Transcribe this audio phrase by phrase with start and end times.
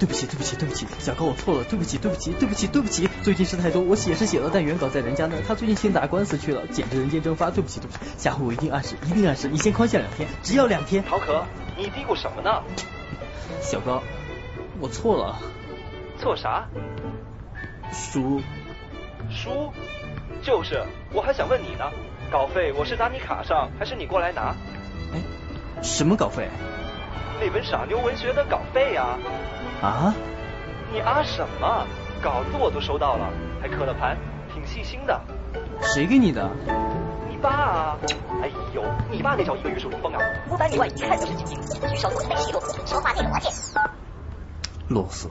[0.00, 3.06] 对不起，对不起，对不起，小高我错了，对不起，对不起，对不起，对不起。
[3.22, 7.50] 最近事太多，我写是写了，但原稿在人家那，他最近先打官司去了，简直人间蒸发。
[7.50, 9.46] 对不起，对不起，下回我一定按时，一定按时。
[9.48, 11.04] 你先宽限两天，只要两天。
[11.04, 11.44] 陶可，
[11.76, 12.62] 你嘀咕什么呢？
[13.60, 14.02] 小高，
[14.80, 15.38] 我错了。
[16.18, 16.66] 错啥？
[17.92, 18.40] 书。
[19.30, 19.70] 书？
[20.42, 20.82] 就是，
[21.12, 21.84] 我还想问你呢，
[22.32, 24.54] 稿费我是打你卡上，还是你过来拿？
[25.12, 25.20] 哎，
[25.82, 26.48] 什么稿费？
[27.38, 29.02] 那本傻妞文学的稿费呀。
[29.02, 29.18] 啊？
[30.92, 31.86] 你啊什么？
[32.22, 33.30] 稿子我都收到了，
[33.62, 34.14] 还刻了盘，
[34.52, 35.18] 挺细心的。
[35.80, 36.50] 谁给你的？
[37.30, 37.98] 你爸啊！
[38.42, 40.20] 哎呦，你爸那叫一个玉树临风啊！
[40.50, 43.50] 五百米外一看就是精英，举手投足细路，说话内容关键。
[44.88, 45.28] 啰嗦。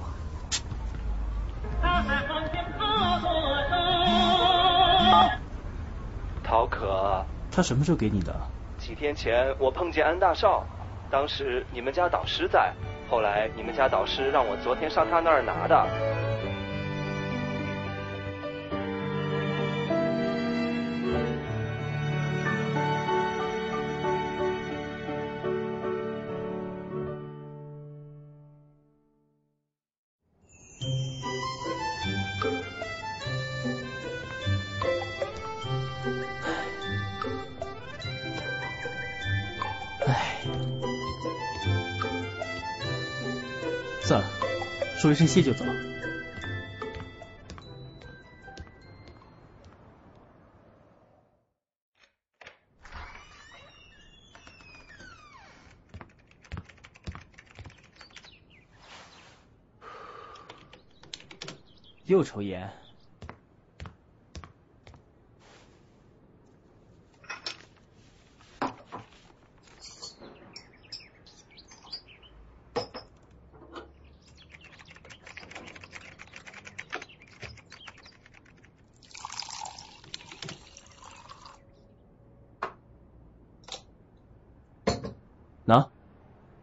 [6.44, 8.36] 陶可，他什么时候给你的？
[8.80, 10.66] 几天前我碰见安大少，
[11.12, 12.74] 当时你们家导师在。
[13.10, 16.39] 后来你们家导师让我昨天上他那儿拿的。
[45.00, 45.64] 说一声谢就走，
[62.06, 62.70] 又抽烟。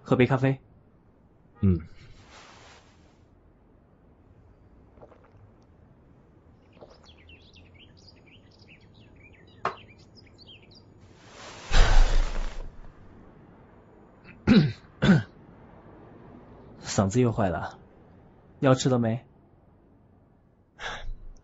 [0.03, 0.59] 喝杯咖啡。
[1.61, 1.79] 嗯。
[16.83, 17.79] 嗓子又坏了，
[18.61, 19.25] 药吃了没？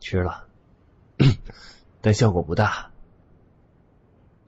[0.01, 0.49] 吃了，
[2.01, 2.91] 但效果不大。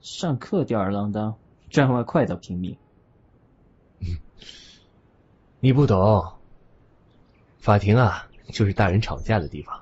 [0.01, 1.37] 上课吊儿郎当，
[1.69, 2.77] 站外快到拼命。
[5.65, 6.33] 你不懂，
[7.57, 9.81] 法庭啊，就是大人吵架的地方。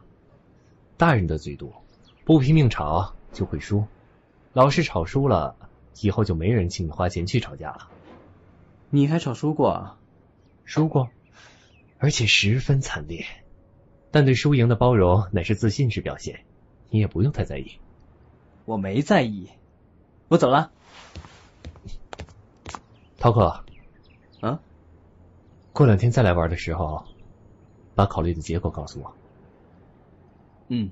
[0.96, 1.84] 大人的最多，
[2.24, 3.86] 不拼命吵就会输。
[4.54, 5.58] 老是吵输了，
[6.00, 7.90] 以后就没人请你花钱去吵架了。
[8.92, 9.98] 你还吵输过？
[10.64, 11.10] 输过，
[11.98, 13.26] 而且十分惨烈。
[14.10, 16.46] 但对输赢的包容乃是自信之表现，
[16.92, 17.78] 你也不用太在意。
[18.64, 19.50] 我没在意，
[20.30, 20.72] 我走了。
[23.18, 23.66] 涛哥。
[25.74, 27.04] 啊，过两天再来玩的时候，
[27.96, 29.12] 把考虑的结果告诉我。
[30.70, 30.92] 嗯。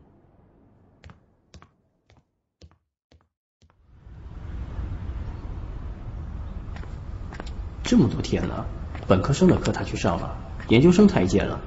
[7.84, 8.66] 这么多天了，
[9.08, 10.36] 本科生的课他去上了，
[10.70, 11.62] 研究生他也见了，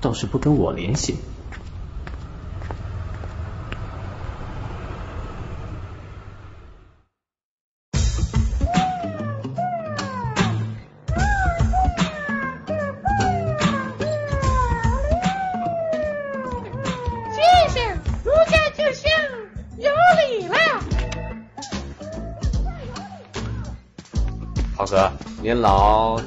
[0.00, 1.16] 倒是不跟我联系。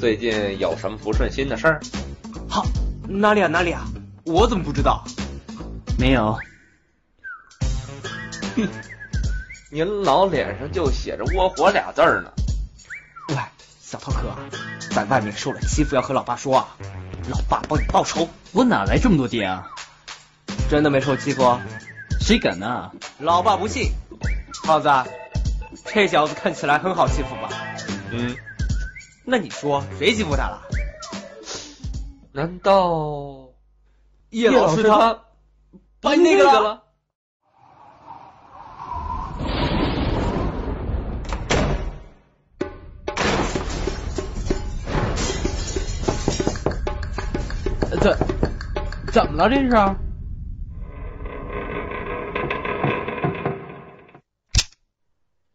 [0.09, 1.79] 最近有什么不顺心的事儿？
[2.49, 2.65] 好，
[3.07, 3.85] 哪里啊哪里啊？
[4.23, 5.03] 我怎么不知道？
[5.99, 6.35] 没有。
[8.55, 8.67] 哼，
[9.69, 12.31] 您老脸上就写着窝火俩字儿呢。
[13.27, 13.35] 喂，
[13.79, 14.35] 小涛哥，
[14.89, 16.75] 在外面受了欺负要和老爸说啊，
[17.29, 18.27] 老爸帮你报仇。
[18.51, 19.69] 我哪来这么多爹啊？
[20.71, 21.55] 真的没受欺负？
[22.19, 22.89] 谁敢呢？
[23.19, 23.91] 老爸不信。
[24.63, 24.89] 胖子，
[25.85, 27.49] 这小子看起来很好欺负吧？
[28.09, 28.35] 嗯。
[29.31, 30.63] 那你说谁欺负他了？
[32.31, 33.51] 难道
[34.31, 35.23] 叶老师他
[36.01, 36.83] 把那个了？
[48.01, 48.17] 怎
[49.13, 49.49] 怎么了？
[49.49, 49.95] 这是？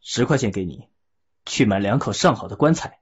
[0.00, 0.86] 十块钱给你，
[1.44, 3.00] 去买两口上好的棺材。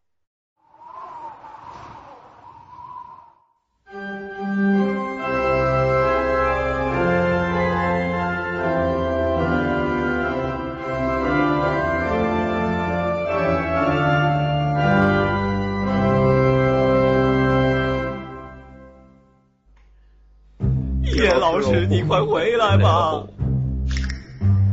[21.93, 23.23] 你快回来吧！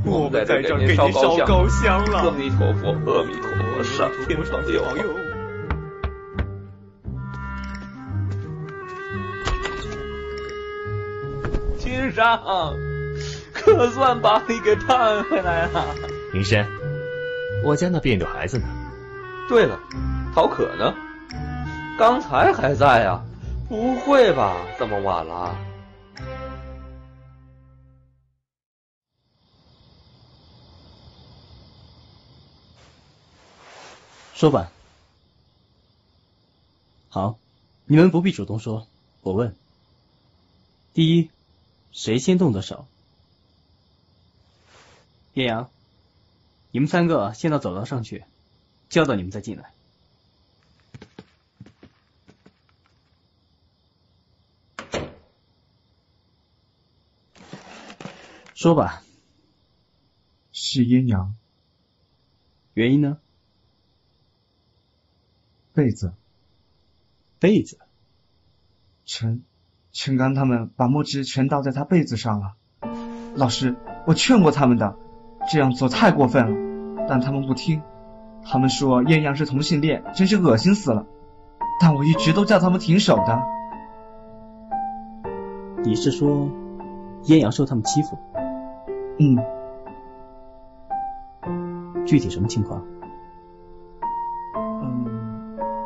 [0.06, 2.19] 我们在这给您烧高香了。
[2.19, 5.04] 阿弥陀佛，阿弥陀佛，上天保佑！
[11.77, 12.39] 金山，
[13.51, 15.83] 可算把你给盼回来了。
[16.31, 16.66] 云深，
[17.66, 18.66] 我家那别扭孩子呢？
[19.50, 19.77] 对了，
[20.33, 20.94] 陶可呢？
[21.98, 23.21] 刚才还在啊？
[23.68, 24.56] 不会吧？
[24.80, 25.54] 这么晚了？
[34.39, 34.71] 说吧。
[37.09, 37.38] 好，
[37.83, 38.88] 你们不必主动说，
[39.19, 39.53] 我问。
[40.94, 41.30] 第一，
[41.91, 42.88] 谁先动的手？
[45.33, 45.69] 叶阳，
[46.71, 48.24] 你们三个先到走廊上去，
[48.88, 49.74] 叫到你们再进来。
[58.56, 59.03] 说吧。
[60.53, 61.35] 是阴阳。
[62.74, 63.19] 原因呢？
[65.79, 66.11] 被子。
[67.39, 67.77] 被子。
[69.05, 69.43] 陈，
[69.93, 72.55] 陈刚他们把墨汁全倒在他被子上了。
[73.33, 74.97] 老师，我劝过他们的，
[75.49, 77.81] 这样做太过分了，但他们不听。
[78.43, 81.05] 他们说艳阳是同性恋，真是恶心死了。
[81.79, 83.41] 但我一直都叫他们停手的。
[85.85, 86.49] 你是说
[87.23, 88.19] 艳阳受他们欺负？
[89.17, 89.37] 嗯，
[92.05, 92.83] 具体什么情况？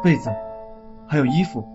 [0.04, 0.30] 被子，
[1.08, 1.66] 还有衣服，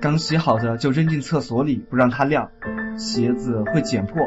[0.00, 2.50] 刚洗好的就扔进厕所里，不让它晾。
[2.96, 4.20] 鞋子会剪破，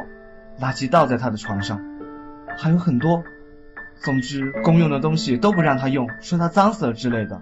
[0.62, 1.82] 垃圾倒在他的床上，
[2.58, 3.24] 还有很多。
[4.00, 7.42] 总之，公用的东西都不让他用，说他脏死了之类的。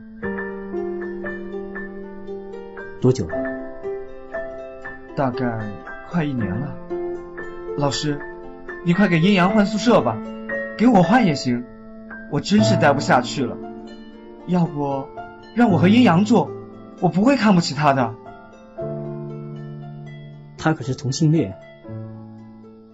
[2.99, 3.37] 多久了？
[5.15, 5.59] 大概
[6.09, 6.75] 快一年了。
[7.77, 8.19] 老师。
[8.85, 10.17] 你快给阴阳换宿舍吧，
[10.77, 11.65] 给我换也行，
[12.31, 13.57] 我真是待不下去了。
[14.47, 15.05] 要不
[15.59, 16.49] 让我和阴阳做，
[17.01, 18.15] 我不会看不起他的。
[20.57, 21.59] 他可是同性恋，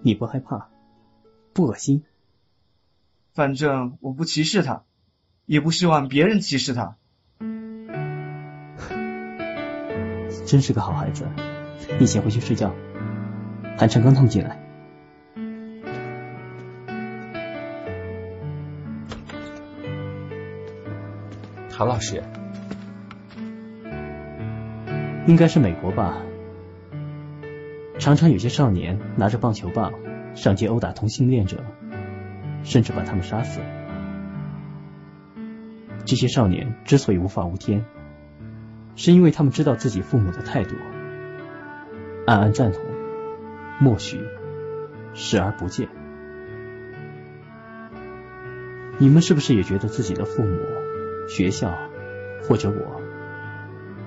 [0.02, 0.66] 你不害怕，
[1.52, 2.02] 不恶心？
[3.34, 4.82] 反正我不歧视他，
[5.44, 6.96] 也不希望别人歧视他。
[10.44, 11.24] 真是个好孩子，
[12.00, 12.74] 你先回去睡觉，
[13.78, 14.60] 韩晨刚他们进来。
[21.70, 22.24] 唐老师，
[25.26, 26.18] 应该是美国吧？
[27.98, 29.92] 常常有些少年拿着棒球棒
[30.34, 31.64] 上街殴打同性恋者，
[32.62, 33.60] 甚至把他们杀死。
[36.04, 37.84] 这些少年之所以无法无天，
[38.94, 40.76] 是因为他们知道自己父母的态度，
[42.26, 42.80] 暗暗赞同，
[43.80, 44.20] 默许，
[45.12, 45.88] 视而不见。
[48.98, 50.58] 你们是不是也觉得自己的父母？
[51.28, 51.76] 学校
[52.44, 53.02] 或者我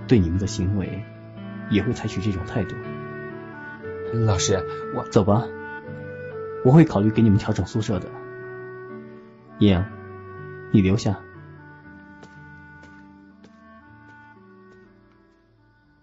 [0.07, 1.03] 对你们的行为
[1.69, 2.75] 也会采取这种态度。
[4.25, 4.55] 老师，
[4.95, 5.47] 我走吧，
[6.65, 8.09] 我会考虑给你们调整宿舍的。
[9.59, 9.85] 叶阳，
[10.73, 11.21] 你留下。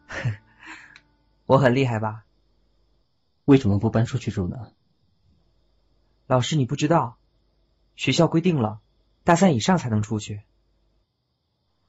[1.46, 2.25] 我很厉害吧？
[3.44, 4.73] 为什么不搬出去住呢？
[6.26, 7.18] 老师，你不知道，
[7.94, 8.80] 学校规定了，
[9.25, 10.42] 大三以上才能出去。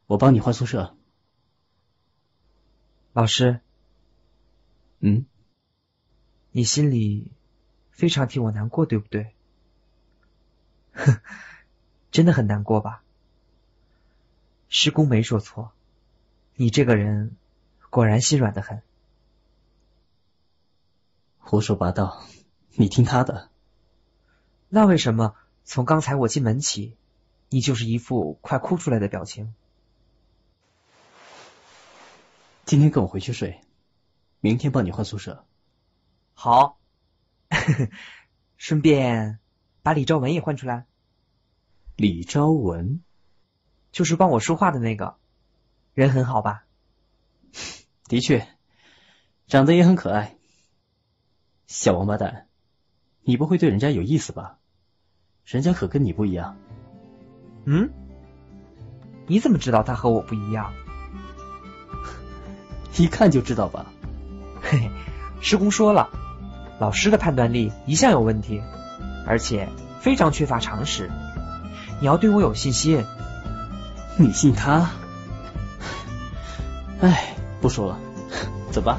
[0.06, 0.96] 我帮你换宿舍，
[3.14, 3.62] 老师。
[5.00, 5.26] 嗯，
[6.52, 7.32] 你心里
[7.92, 9.34] 非常替我难过，对不对？
[10.94, 11.20] 哼，
[12.12, 13.04] 真的很难过吧？
[14.70, 15.72] 师公没说错，
[16.56, 17.38] 你这个人
[17.90, 18.82] 果然心软的很。
[21.40, 22.24] 胡说八道，
[22.74, 23.50] 你听他的。
[24.68, 26.98] 那为什么从刚才我进门起，
[27.50, 29.54] 你就是一副快哭出来的表情？
[32.66, 33.62] 今天跟我回去睡，
[34.40, 35.46] 明天帮你换宿舍。
[36.34, 36.80] 好，
[38.58, 39.40] 顺便
[39.82, 40.86] 把李昭文也换出来。
[41.96, 43.02] 李昭文，
[43.92, 45.18] 就是帮我说话的那个，
[45.94, 46.66] 人很好吧？
[48.08, 48.48] 的确，
[49.48, 50.38] 长得也很可爱。
[51.66, 52.48] 小王八蛋，
[53.22, 54.60] 你不会对人家有意思吧？
[55.44, 56.58] 人家可跟你不一样。
[57.66, 57.90] 嗯？
[59.28, 60.72] 你怎么知道他和我不一样？
[62.98, 63.92] 一看就知道吧，
[64.70, 64.92] 嘿嘿，
[65.40, 66.10] 师公说了，
[66.78, 68.62] 老师的判断力一向有问题，
[69.26, 69.70] 而且
[70.02, 71.10] 非常缺乏常识。
[72.02, 73.06] 你要对我有信心。
[74.18, 74.90] 你信他？
[77.00, 77.98] 哎，不说了，
[78.72, 78.98] 走吧。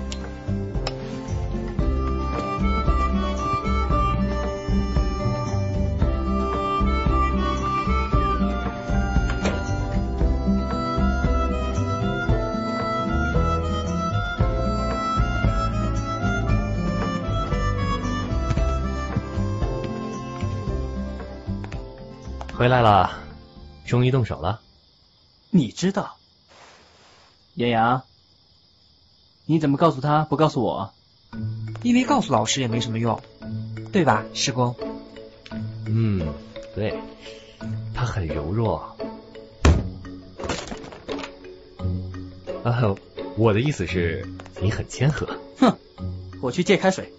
[22.68, 23.10] 回来了，
[23.86, 24.60] 终于动手了。
[25.48, 26.18] 你知道？
[27.54, 28.02] 严阳，
[29.46, 30.92] 你怎么告诉他不告诉我？
[31.82, 33.18] 因为告诉老师也没什么用，
[33.90, 34.76] 对吧，师公？
[35.86, 36.20] 嗯，
[36.74, 36.94] 对，
[37.94, 38.94] 他很柔弱。
[42.64, 42.94] 啊，
[43.38, 45.26] 我的意思是，你很谦和。
[45.58, 45.74] 哼，
[46.42, 47.10] 我去借开水。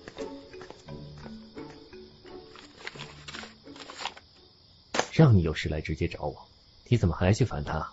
[5.19, 6.47] 让你有事来直接找我，
[6.88, 7.91] 你怎么还去烦他？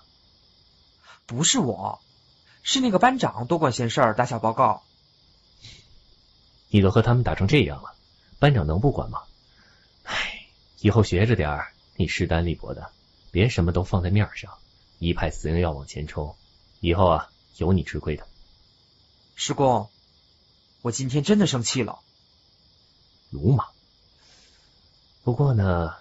[1.26, 2.00] 不是我，
[2.62, 4.84] 是那个班长多管闲事，打小报告。
[6.68, 7.96] 你都和他们打成这样了，
[8.38, 9.24] 班长能不管吗？
[10.04, 10.46] 唉，
[10.78, 12.92] 以后学着点儿，你势单力薄的，
[13.32, 14.56] 别什么都放在面上，
[15.00, 16.36] 一派死硬要往前冲，
[16.78, 18.24] 以后啊，有你吃亏的。
[19.34, 19.90] 师公，
[20.80, 21.98] 我今天真的生气了。
[23.30, 23.66] 鲁莽。
[25.24, 25.96] 不过呢。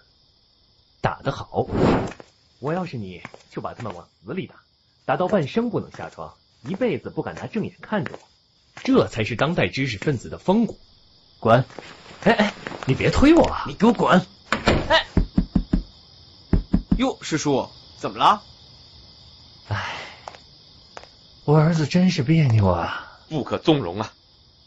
[1.06, 1.68] 打得好！
[2.58, 3.22] 我要是你，
[3.52, 4.56] 就把他们往死里打，
[5.06, 6.34] 打到半生不能下床，
[6.68, 8.20] 一辈子不敢拿正眼看着我。
[8.84, 10.80] 这才是当代知识分子的风骨。
[11.40, 11.64] 滚！
[12.24, 12.54] 哎哎，
[12.88, 13.66] 你别推我啊！
[13.68, 14.20] 你给我滚！
[14.90, 15.06] 哎，
[16.98, 17.70] 哟，师叔，
[18.00, 18.42] 怎么了？
[19.68, 20.00] 哎，
[21.44, 23.20] 我儿子真是别扭啊！
[23.30, 24.12] 不可纵容啊！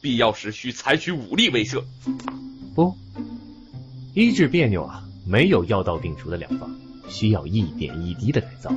[0.00, 1.82] 必要时需采取武力威慑。
[2.76, 2.96] 不，
[4.14, 5.02] 医治别扭啊！
[5.28, 6.70] 没有药到病除的良方，
[7.06, 8.72] 需要一点一滴的改造，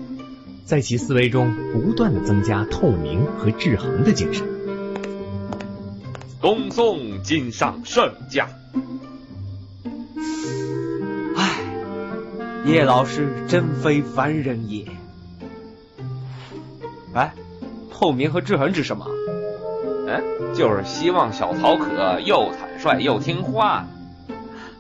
[0.65, 4.45] 在其思维中不断的增加透明和制衡的精神。
[6.41, 8.49] 恭送金上圣驾。
[11.37, 11.61] 唉，
[12.65, 14.85] 叶老师真非凡人也。
[17.13, 17.33] 哎，
[17.89, 19.05] 透明和制衡指什么？
[20.09, 20.21] 哎，
[20.53, 23.87] 就是希望小曹可又坦率又听话。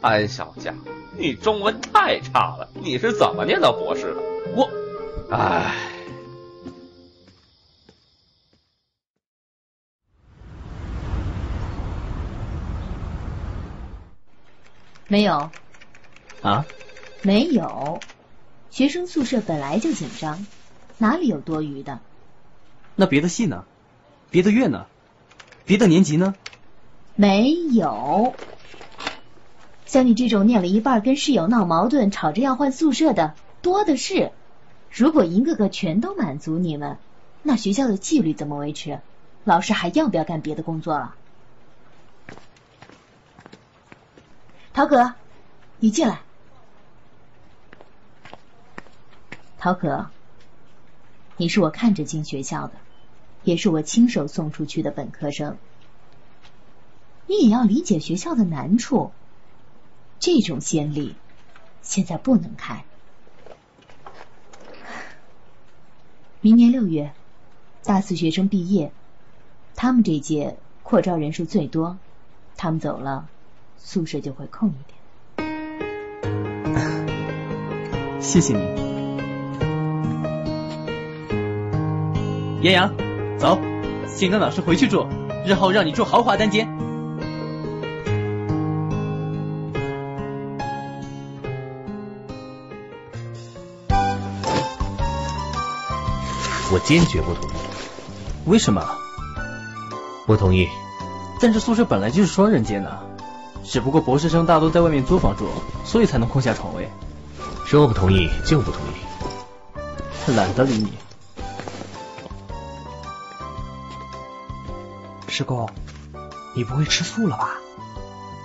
[0.01, 0.75] 安小将。
[1.17, 4.21] 你中文太差了，你是怎么念到博士的？
[4.55, 4.69] 我，
[5.29, 5.75] 唉，
[15.07, 15.51] 没有
[16.41, 16.65] 啊，
[17.21, 18.01] 没有，
[18.69, 20.47] 学生宿舍本来就紧张，
[20.97, 21.99] 哪里有多余的？
[22.95, 23.65] 那别的系呢？
[24.29, 24.87] 别的院呢？
[25.65, 26.35] 别的年级呢？
[27.15, 28.33] 没有。
[29.91, 34.31] 像你这种念了一半跟室友闹矛盾、吵着要换宿舍的多的是。
[34.89, 36.97] 如果一个个全都满足你们，
[37.43, 39.01] 那学校的纪律怎么维持？
[39.43, 41.13] 老师还要不要干别的工作了？
[44.71, 45.13] 陶可，
[45.81, 46.21] 你进来。
[49.59, 50.05] 陶可，
[51.35, 52.75] 你是我看着进学校的，
[53.43, 55.57] 也是我亲手送出去的本科生，
[57.27, 59.11] 你也要理解学校的难处。
[60.21, 61.15] 这种先例
[61.81, 62.85] 现在不能开。
[66.41, 67.11] 明年六月，
[67.83, 68.91] 大四学生毕业，
[69.75, 71.97] 他们这届扩招人数最多，
[72.55, 73.29] 他们走了，
[73.79, 74.73] 宿舍就会空一
[75.37, 75.51] 点。
[78.21, 78.61] 谢谢你，
[82.61, 82.95] 严阳，
[83.39, 83.59] 走，
[84.07, 85.07] 先跟老师回去住，
[85.47, 86.80] 日后让你住豪华单间。
[96.71, 97.53] 我坚决不同意。
[98.45, 98.97] 为什么？
[100.25, 100.69] 不同意。
[101.39, 102.99] 但是宿舍本来就是双人间的，
[103.63, 105.47] 只不过博士生大多在外面租房住，
[105.83, 106.89] 所以才能空下床位。
[107.65, 110.31] 说不同意就不同意。
[110.33, 110.93] 懒得理你。
[115.27, 115.69] 师公，
[116.55, 117.51] 你不会吃素了吧？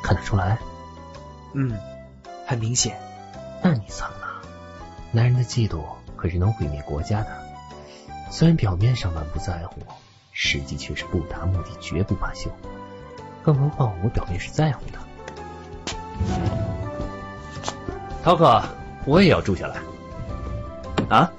[0.02, 0.58] 看得出来。
[1.52, 1.78] 嗯，
[2.46, 2.98] 很明显。
[3.62, 4.42] 那你惨了。
[5.12, 5.80] 男人的嫉妒
[6.16, 7.45] 可是能毁灭国家的。
[8.30, 9.80] 虽然表面上满不在乎，
[10.32, 12.50] 实际却是不达目的绝不罢休。
[13.42, 14.98] 更何况我表面是在乎的。
[18.22, 18.62] 涛哥，
[19.04, 19.76] 我也要住下来。
[21.08, 21.30] 啊？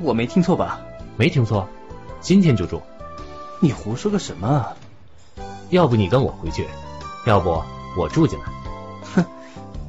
[0.00, 0.80] 我没听错吧？
[1.16, 1.68] 没听错，
[2.20, 2.80] 今天就住。
[3.60, 4.74] 你胡说个什么？
[5.70, 6.66] 要不你跟我回去，
[7.26, 7.62] 要不
[7.98, 8.46] 我住进来。
[9.14, 9.24] 哼，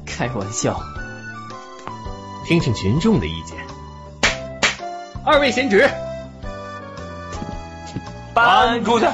[0.04, 0.78] 开玩笑。
[2.44, 3.69] 听听群众的意见。
[5.32, 5.88] 二位贤侄，
[8.34, 9.06] 搬出去！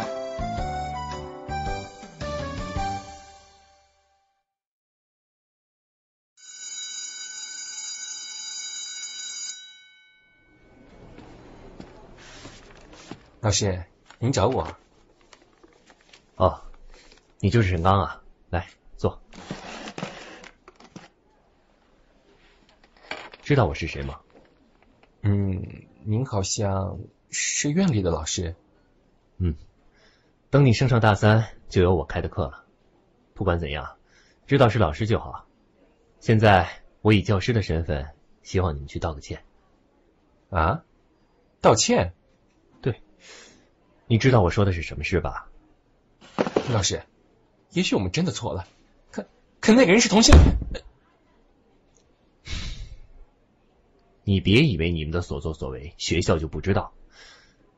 [13.43, 13.85] 老师，
[14.19, 14.67] 您找我？
[16.37, 16.59] 哦，
[17.41, 19.21] 你就是沈刚啊，来坐。
[23.43, 24.19] 知道我是谁吗？
[25.21, 25.61] 嗯，
[26.09, 28.55] 您好像是院里的老师。
[29.39, 29.57] 嗯，
[30.51, 32.65] 等你升上大三，就有我开的课了。
[33.35, 33.97] 不管怎样，
[34.47, 35.47] 知道是老师就好。
[36.21, 38.11] 现在我以教师的身份，
[38.45, 39.43] 希望你们去道个歉。
[40.49, 40.85] 啊？
[41.61, 42.15] 道歉？
[42.81, 43.03] 对，
[44.07, 45.49] 你知道我说的是什么事吧？
[46.71, 47.03] 老师，
[47.71, 48.69] 也许我们真的错了。
[49.11, 49.27] 可
[49.61, 50.85] 可那个人是同性恋。
[54.29, 56.93] 你别以为你们的所作所为学校就不知道，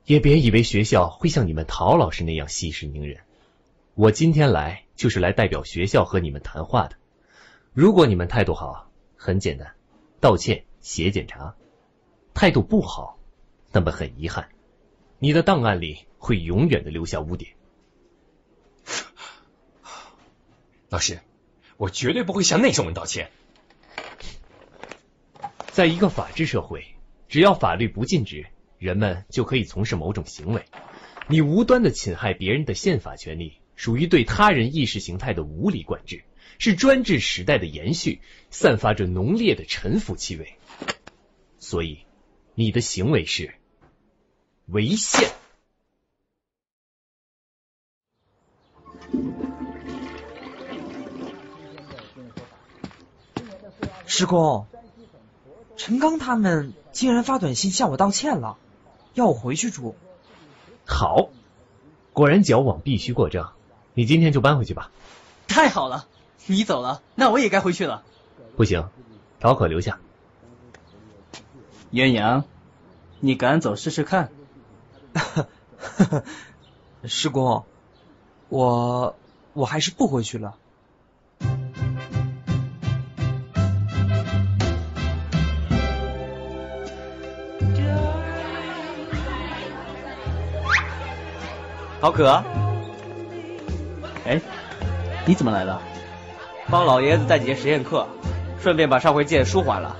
[0.06, 3.20] 也别以为学校会像你们陶老师那样息事宁人。
[3.94, 6.96] 我今天来就是来代表学校和你们谈话的。
[7.74, 9.74] 如果你们态度好，很简单，
[10.20, 11.54] 道歉、写检查；
[12.32, 13.18] 态度不好，
[13.70, 14.48] 那么很遗憾，
[15.18, 17.52] 你的档案里会永远的留下污点。
[20.88, 21.20] 老师，
[21.76, 23.30] 我绝对不会向那种人道歉。
[25.70, 26.84] 在一个法治社会，
[27.28, 28.46] 只要法律不禁止，
[28.78, 30.64] 人们就可以从事某种行为。
[31.28, 36.24] 你无端的侵害别人的宪法权利，属于对他人意识形态的无理管制。
[36.60, 38.20] 是专制时代的延续，
[38.50, 40.56] 散发着浓烈的臣服气味，
[41.60, 42.00] 所以
[42.54, 43.54] 你的行为是
[44.66, 45.30] 违宪。
[54.06, 54.66] 师公，
[55.78, 58.58] 陈刚他们竟然发短信向我道歉了，
[59.14, 59.94] 要我回去住。
[60.84, 61.30] 好，
[62.12, 63.48] 果然矫枉必须过正，
[63.94, 64.90] 你今天就搬回去吧。
[65.46, 66.06] 太好了。
[66.50, 68.02] 你走了，那我也该回去了。
[68.56, 68.88] 不行，
[69.38, 70.00] 陶可留下。
[71.92, 72.44] 鸳鸯，
[73.20, 74.30] 你敢走试试看？
[77.04, 77.66] 师公，
[78.48, 79.14] 我
[79.52, 80.56] 我还是不回去了。
[92.00, 92.42] 陶可，
[94.24, 94.40] 哎，
[95.26, 95.82] 你怎么来了？
[96.70, 98.06] 帮老爷子带几节实验课，
[98.62, 99.96] 顺便把上回借的书还了。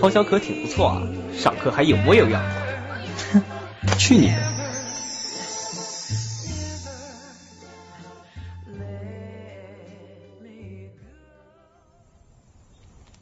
[0.00, 1.02] 陶小可挺不错啊，
[1.34, 2.42] 上课还有模有样。
[3.32, 3.42] 哼，
[3.96, 4.36] 去你的！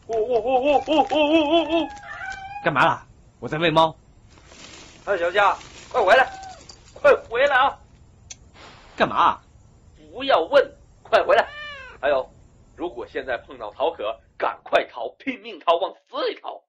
[0.08, 1.88] 呜呜呜呜呜呜呜呜！
[2.64, 3.06] 干嘛啦？
[3.38, 3.94] 我在喂猫。
[5.04, 5.54] 哎，小佳，
[5.90, 6.26] 快回来，
[7.04, 7.78] 快回来啊！
[8.96, 9.38] 干嘛？
[10.14, 10.72] 不要问。
[11.02, 11.46] 快回来！
[12.00, 12.30] 还有，
[12.76, 16.62] 如果现在碰到陶可，赶快逃，拼命逃，往死里逃！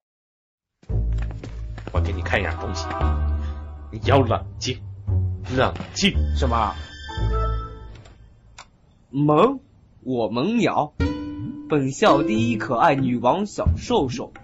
[1.90, 2.86] 我给你看一样东西，
[3.90, 4.78] 你要冷静，
[5.56, 6.14] 冷静。
[6.36, 6.74] 什么？
[9.08, 9.60] 萌？
[10.04, 10.92] 我萌鸟，
[11.70, 14.34] 本校第一可爱女王小兽兽。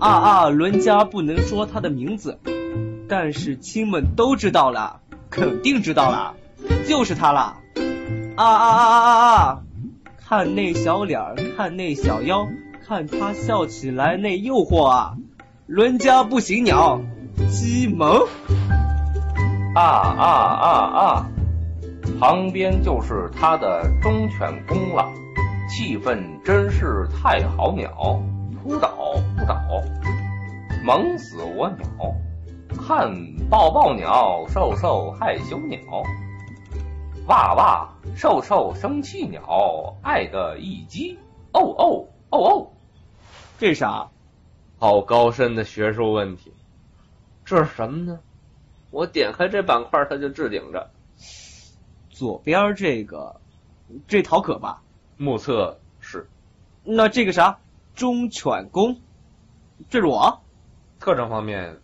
[0.00, 0.48] 啊啊！
[0.50, 2.38] 伦家不能说她的名字，
[3.08, 5.00] 但是亲们都知道了，
[5.30, 6.34] 肯定知道了，
[6.86, 7.56] 就是他了。
[8.36, 9.62] 啊啊啊啊啊啊！
[10.28, 12.48] 看那小脸儿，看那小腰，
[12.86, 15.14] 看他笑起来那诱惑啊！
[15.66, 17.00] 伦家不行鸟，
[17.50, 18.26] 鸡萌。
[19.74, 21.26] 啊啊啊啊！
[22.18, 25.08] 旁边就是他的忠犬公了，
[25.68, 28.20] 气氛真是太好鸟，
[28.62, 28.88] 扑倒
[29.36, 29.60] 扑倒，
[30.84, 32.14] 萌死我鸟！
[32.76, 33.12] 看
[33.48, 35.78] 抱抱鸟，瘦瘦害羞鸟。
[37.26, 41.18] 哇哇，瘦瘦生气鸟，爱的一击，
[41.52, 42.70] 哦哦哦哦，
[43.58, 44.08] 这啥？
[44.78, 46.52] 好高深的学术问题，
[47.44, 48.18] 这是什么呢？
[48.90, 50.90] 我点开这板块，它就置顶着。
[52.08, 53.40] 左边这个，
[54.08, 54.82] 这陶可吧？
[55.16, 56.28] 目测是。
[56.82, 57.58] 那这个啥？
[57.94, 59.00] 忠犬公，
[59.88, 60.40] 这是我。
[60.98, 61.82] 特征方面是。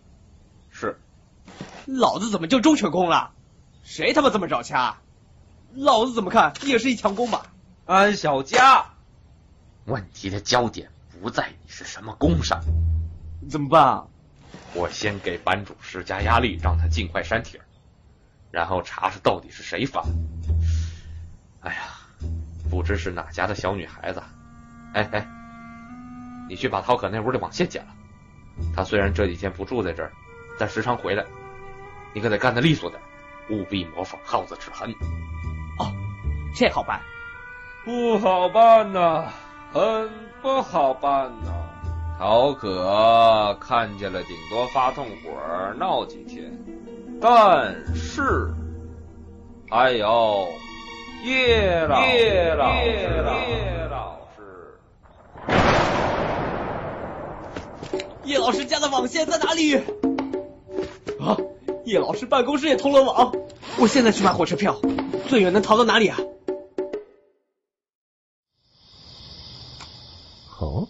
[1.87, 3.31] 老子怎么就忠犬公了？
[3.83, 4.97] 谁他妈这么找掐？
[5.73, 7.45] 老子怎么看也是一强攻吧？
[7.85, 8.85] 安小佳，
[9.85, 10.89] 问题的焦点
[11.21, 12.61] 不在你是什么攻上，
[13.49, 14.03] 怎么办？
[14.73, 17.61] 我先给班主施加压力，让他尽快删帖，
[18.51, 20.03] 然后查查到底是谁发。
[21.61, 21.79] 哎呀，
[22.69, 24.21] 不知是哪家的小女孩子。
[24.93, 25.27] 哎哎，
[26.49, 27.93] 你去把涛可那屋的网线剪了。
[28.75, 30.11] 他虽然这几天不住在这儿，
[30.59, 31.25] 但时常回来。
[32.17, 32.99] 你可得干得利索点，
[33.51, 34.89] 务必模仿耗子齿痕。
[35.77, 35.93] 哦，
[36.55, 36.99] 这好办，
[37.85, 39.25] 不好办呐，
[39.71, 40.09] 很
[40.41, 41.53] 不好办呐。
[42.17, 45.29] 陶可看见了，顶多发痛火
[45.75, 46.51] 闹几天，
[47.21, 48.51] 但是
[49.69, 50.49] 还有
[51.23, 53.07] 叶老叶老叶
[53.91, 54.79] 老师，
[58.23, 59.77] 叶老师家的网线在哪里？
[61.19, 61.37] 啊，
[61.87, 63.33] 叶老师办公室也通了网，
[63.79, 64.81] 我现在去买火车票，
[65.29, 66.17] 最远能逃到哪里啊？
[70.59, 70.89] 哦，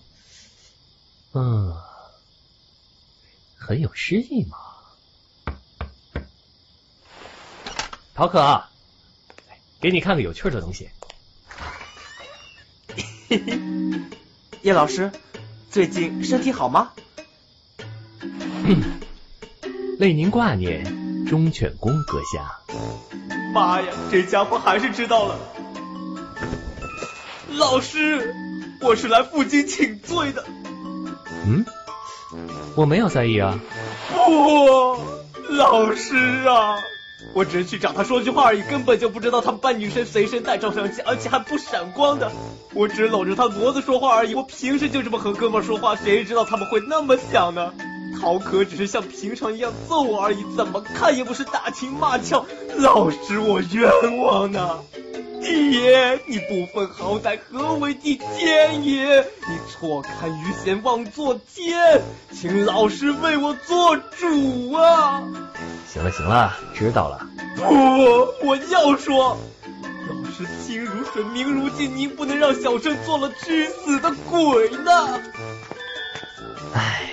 [1.34, 1.78] 嗯，
[3.56, 4.58] 很有诗意嘛。
[8.16, 8.64] 陶可，
[9.80, 10.90] 给你看个有趣的东西。
[14.64, 15.12] 叶老师，
[15.70, 16.92] 最近身体好吗？
[20.00, 22.60] 为您挂念，忠犬公阁下。
[23.52, 25.40] 妈呀，这家伙还是知道了。
[27.56, 28.36] 老师，
[28.82, 30.46] 我是来负荆请罪的。
[31.48, 31.66] 嗯，
[32.76, 33.60] 我没有在意啊。
[34.14, 35.00] 不，
[35.50, 36.16] 老师
[36.48, 36.76] 啊，
[37.34, 42.32] 我只是去找他说句话而已，根本就不知道他们班女生随身带照相机，而且还不闪光的。
[42.76, 47.74] 我只搂着他脖子说话而已，我平时就这么和哥们说话，谁知道他们会那么想呢？
[48.20, 52.46] 陶可只是像平常一样揍我而已，怎么看也不是打情骂俏。
[52.78, 54.80] 老师，我冤枉呢！
[55.40, 59.20] 弟爷，你不分好歹，何为弟天爷？
[59.20, 62.02] 你错看于贤，妄作奸，
[62.34, 65.24] 请老师为我做主啊！
[65.88, 67.26] 行了行了，知道了。
[67.56, 67.64] 不，
[68.48, 69.38] 我要说，
[70.10, 75.22] 老师心如水，明如镜，您不能让小生做了屈死的鬼呢！
[76.74, 77.07] 唉，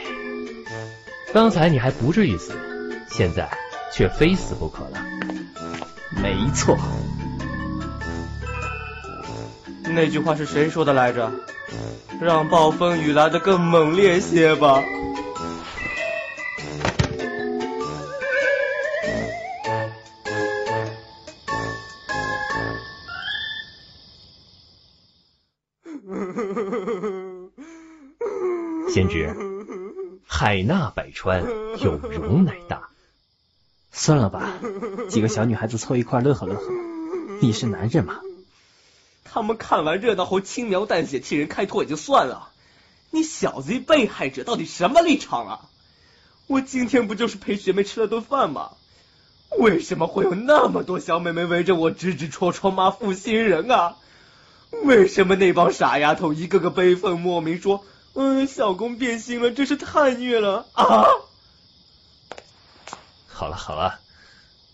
[1.34, 2.52] 刚才你还不至于死，
[3.10, 3.50] 现在
[3.92, 5.04] 却非死不可了。
[6.22, 6.78] 没错。
[9.82, 11.32] 那句话是谁说的来着？
[12.20, 14.80] 让暴风雨来得更猛烈些吧。
[30.54, 31.42] 海纳百川，
[31.80, 32.88] 有容乃大。
[33.90, 34.52] 算了吧，
[35.10, 36.62] 几个小女孩子凑一块乐呵乐呵。
[37.40, 38.20] 你是男人嘛？
[39.24, 42.50] 他们看完热闹后轻描淡写替人开脱也就算了，
[43.10, 45.60] 你小子一被害者到底什么立场啊？
[46.46, 48.70] 我今天不就是陪学妹吃了顿饭吗？
[49.58, 53.96] 为什么会有那么多小妹妹围着我指指戳戳骂负心人啊？
[54.84, 57.84] 为什么那帮傻丫头一个个悲愤莫名说，
[58.14, 61.04] 嗯，小公变心了，真是太虐了啊！
[63.26, 64.00] 好了好了，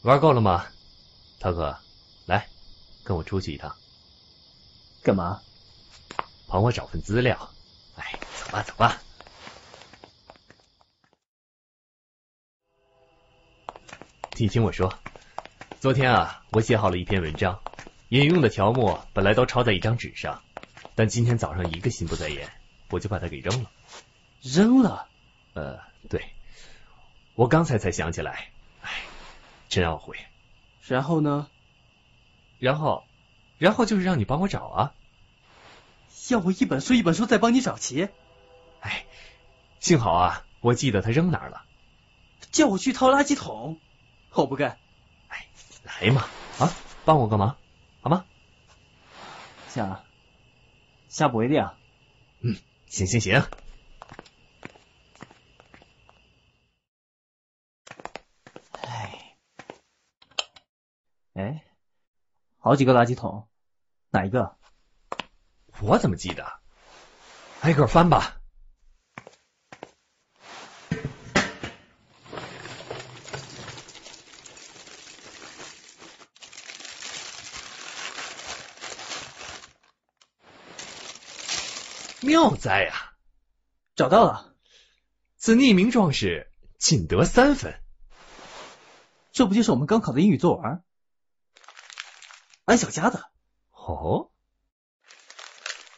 [0.02, 0.66] 玩够了吗？
[1.40, 1.78] 涛哥，
[2.26, 2.46] 来，
[3.02, 3.74] 跟我出去一趟。
[5.02, 5.40] 干嘛？
[6.46, 7.50] 帮我找份资料。
[7.96, 9.00] 哎，走吧走吧。
[14.36, 14.92] 你听我说，
[15.80, 17.60] 昨天啊，我写好了一篇文章，
[18.10, 20.42] 引用的条目本来都抄在一张纸上，
[20.94, 22.50] 但今天早上一个心不在焉，
[22.90, 23.70] 我就把它给扔了。
[24.42, 25.08] 扔了？
[25.54, 26.30] 呃，对，
[27.34, 28.50] 我刚才才想起来，
[28.82, 28.90] 哎，
[29.68, 30.16] 真懊悔。
[30.86, 31.48] 然后呢？
[32.58, 33.04] 然后。
[33.58, 34.94] 然后就是让你帮我找啊，
[36.30, 38.08] 要我一本书一本书再帮你找齐。
[38.80, 39.04] 哎，
[39.80, 41.62] 幸好啊，我记得他扔哪儿了。
[42.50, 43.78] 叫我去掏垃圾桶，
[44.32, 44.78] 我不干。
[45.28, 45.46] 哎，
[45.84, 46.22] 来嘛，
[46.58, 46.72] 啊，
[47.04, 47.58] 帮我个忙，
[48.00, 48.24] 好吗？
[49.68, 50.02] 下
[51.10, 51.74] 下不为例啊。
[52.40, 52.56] 嗯，
[52.90, 53.40] 行行行。
[58.82, 59.36] 哎，
[61.34, 61.64] 哎，
[62.58, 63.48] 好几个垃圾桶。
[64.10, 64.56] 哪一个？
[65.80, 66.60] 我怎么记得？
[67.60, 68.39] 挨个翻吧。
[82.30, 82.94] 妙哉啊！
[83.96, 84.54] 找到了，
[85.36, 87.74] 此匿名壮士仅得三分。
[89.32, 90.80] 这不就是我们刚考的英语作文？
[92.66, 93.32] 安小佳的。
[93.72, 94.30] 哦，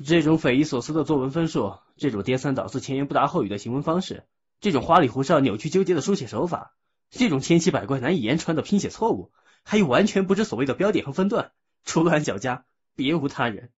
[0.03, 4.27] 这种匪夷所思的作文分数，这种颠三倒四、前言不搭后语的行文方式，
[4.59, 6.75] 这种花里胡哨、扭曲纠结的书写手法，
[7.11, 11.53] 这种千奇百怪、难以言传的拼写错误，还有完全不知所谓的标点和分段，
[11.85, 12.65] 除了安小佳，
[12.95, 13.71] 别无他人。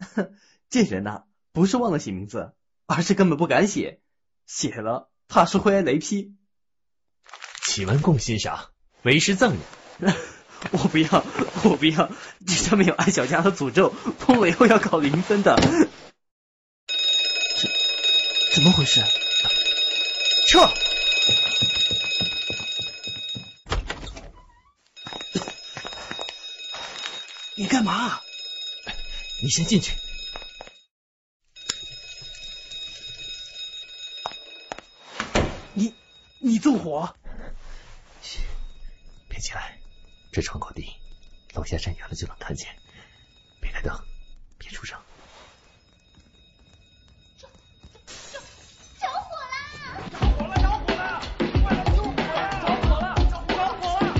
[0.70, 1.24] 这人呐，
[1.58, 2.52] 不是忘了写名字，
[2.86, 3.98] 而是根本不敢写，
[4.46, 6.36] 写了怕是会挨雷劈。
[7.66, 8.70] 启文共欣赏，
[9.02, 9.56] 为师赠
[9.98, 10.14] 人。
[10.70, 11.24] 我不要，
[11.64, 12.12] 我不要，
[12.46, 15.56] 这上面有艾小佳的诅咒，碰了以后要考零分的。
[17.56, 17.68] 怎
[18.54, 19.02] 怎么回事？
[20.48, 20.60] 撤！
[27.56, 28.20] 你干嘛？
[29.42, 29.96] 你先进去。
[36.58, 37.14] 纵火！
[38.22, 38.40] 嘘，
[39.28, 39.78] 别起来，
[40.32, 40.92] 这窗口低，
[41.54, 42.76] 楼下站远了就能看见。
[43.60, 43.96] 别开灯，
[44.58, 44.98] 别出声。
[47.38, 49.54] 着火啦！
[50.18, 50.54] 着火啦！
[50.56, 51.20] 着火啦！
[51.62, 52.22] 快来纵火！
[52.60, 53.14] 着火啦！
[53.14, 53.56] 着火
[54.00, 54.14] 啦！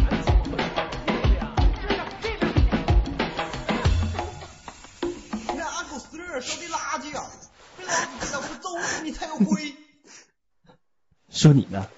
[9.02, 9.74] 你才有鬼
[11.30, 11.88] 说你呢？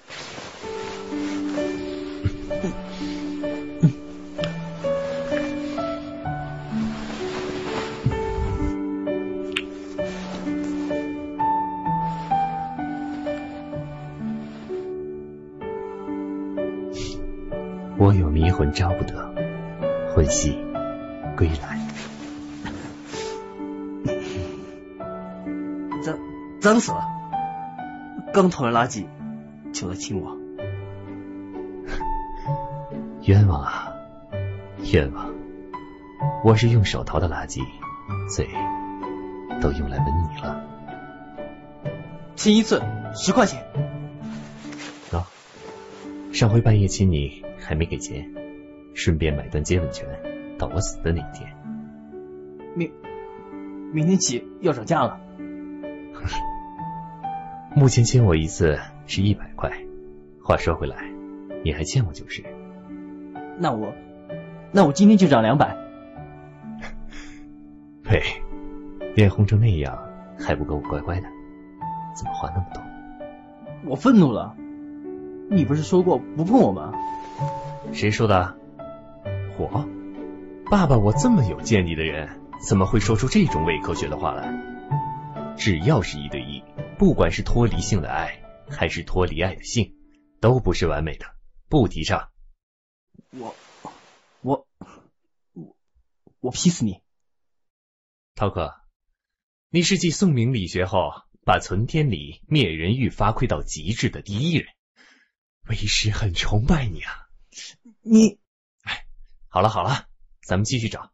[17.97, 19.33] 我有迷魂招不得，
[20.13, 20.57] 魂兮
[21.37, 21.79] 归来。
[26.01, 26.17] 脏
[26.59, 27.01] 脏死了！
[28.33, 29.05] 刚投完垃圾
[29.71, 30.35] 就来亲我，
[33.31, 33.93] 冤枉啊，
[34.91, 35.33] 冤枉！
[36.43, 37.61] 我是用手淘的垃圾，
[38.27, 38.45] 嘴
[39.61, 40.61] 都用来吻你了。
[42.35, 42.83] 亲一次
[43.15, 43.65] 十块钱。
[45.09, 45.23] 喏，
[46.33, 48.29] 上回半夜亲你还没给钱，
[48.93, 50.05] 顺便买断接吻权，
[50.59, 51.55] 到我死的那一天。
[52.75, 52.91] 明
[53.93, 55.21] 明天起要涨价了。
[57.77, 59.71] 目前亲我一次是一百块，
[60.43, 61.09] 话说回来，
[61.63, 62.43] 你还欠我九十。
[63.61, 63.93] 那我，
[64.71, 65.77] 那我今天就涨两百。
[68.03, 68.19] 呸！
[69.13, 69.99] 脸红成那样
[70.39, 71.27] 还不够我乖乖的，
[72.17, 72.81] 怎么话那么多？
[73.85, 74.55] 我愤怒了！
[75.51, 76.91] 你不是说过不碰我吗？
[77.93, 78.55] 谁说的？
[79.59, 79.85] 我？
[80.71, 82.27] 爸爸，我这么有见地的人，
[82.67, 84.51] 怎么会说出这种伪科学的话来？
[85.55, 86.63] 只要是一对一。
[86.97, 89.93] 不管是脱离性的爱，还是脱离爱的性，
[90.39, 91.27] 都不是完美的，
[91.69, 92.30] 不提倡。
[93.31, 93.55] 我
[94.41, 94.67] 我
[95.53, 95.77] 我
[96.41, 97.01] 我劈死你！
[98.35, 98.75] 涛哥，
[99.69, 101.13] 你是继宋明理学后，
[101.45, 104.67] 把存天理灭人欲发挥到极致的第一人，
[105.69, 107.29] 为师很崇拜你啊！
[108.01, 108.37] 你，
[108.81, 109.07] 哎，
[109.47, 110.09] 好了好了，
[110.41, 111.13] 咱们继续找。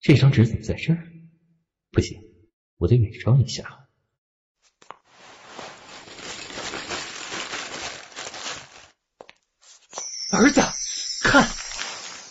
[0.00, 1.08] 这张纸怎么在这儿？
[1.92, 2.20] 不行，
[2.78, 3.80] 我得伪装一下。
[10.32, 10.60] 儿子，
[11.22, 11.46] 看，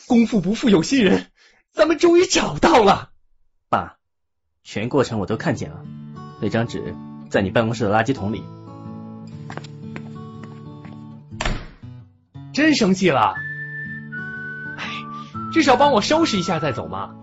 [0.08, 1.32] 功夫不负有心人，
[1.72, 3.12] 咱们终于找到了。
[3.70, 3.98] 爸，
[4.64, 5.86] 全过程我都看见了，
[6.42, 6.94] 那张纸
[7.30, 8.44] 在你办公室的垃圾桶里。
[12.54, 13.36] 真生气了？
[14.78, 14.86] 哎，
[15.54, 17.16] 至少帮我收拾一下再走嘛。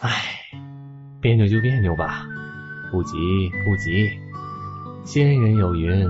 [0.00, 0.41] 唉，
[1.22, 2.26] 别扭就别扭吧，
[2.90, 3.16] 不急
[3.64, 4.10] 不急。
[5.04, 6.04] 先人有云：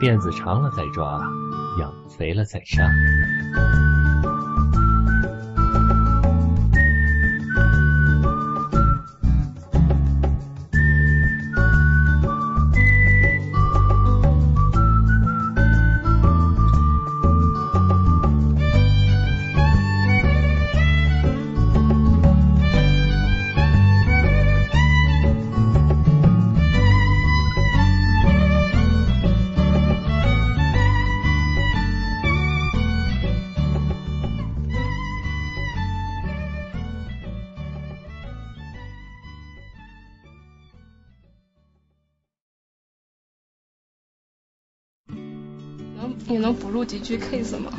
[0.00, 1.20] 辫子长了再抓，
[1.78, 2.90] 养肥了再杀。
[46.90, 47.70] 几句 case 吗？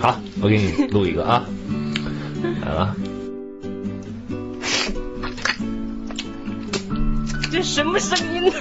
[0.00, 1.44] 好，我给你录一个啊，
[2.64, 2.94] 来了。
[7.50, 8.52] 这什么声音呢？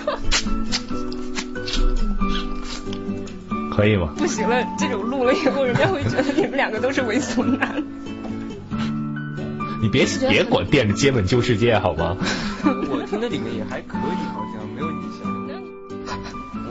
[3.71, 4.15] 可以吗？
[4.17, 7.83] 不行了，这种录了以后，人家会觉得你们两个都是猥琐男。
[9.79, 12.17] 你别别管惦着接吻救世界好吗？
[12.65, 14.60] 我听的里面也还可以，好像。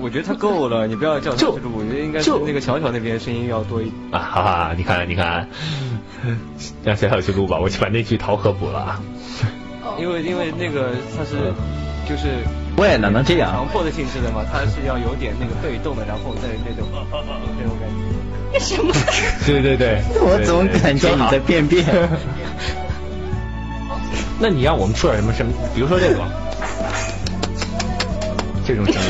[0.02, 3.94] 我觉得他够了，你不要叫他去录，我觉得应该是那个小小那边声音要多一点。
[4.12, 5.48] 啊，哈哈，你看你看，
[6.84, 9.00] 让小小去录吧，我去把那句逃河补了。
[9.98, 11.52] 因为因为那个他是
[12.08, 12.28] 就是
[12.76, 13.52] 喂，哪能这样？
[13.52, 16.88] 强迫的性质的嘛，他是要有点那个被动的，然后再那种
[17.58, 18.58] 那种感觉。
[18.58, 18.92] 什么？
[19.46, 21.84] 对对对，我总感觉你在便便。
[24.42, 25.52] 那你让我们出点什么什么？
[25.74, 26.24] 比如说这种，
[28.66, 29.00] 这种声音，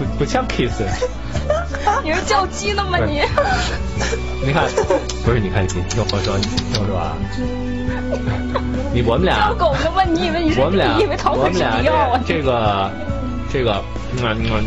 [0.00, 0.80] 不不像 kiss。
[2.02, 3.20] 你是叫鸡的吗你？
[4.44, 4.64] 你看，
[5.24, 7.16] 不是你看，你听我说，你听我说啊，
[8.94, 10.02] 你我们俩叫狗呢吗？
[10.04, 12.20] 你以为你是我们俩你以为桃粉是我们俩迪奥啊？
[12.26, 12.90] 这个
[13.52, 13.82] 这个
[14.16, 14.64] 嗯嗯嗯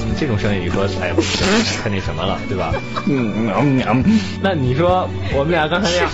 [0.00, 1.46] 嗯这种声音，你说哎不行，
[1.82, 2.72] 太那什么了，对吧？
[3.06, 4.20] 嗯嗯嗯。
[4.42, 6.08] 那你说我们俩刚才那样，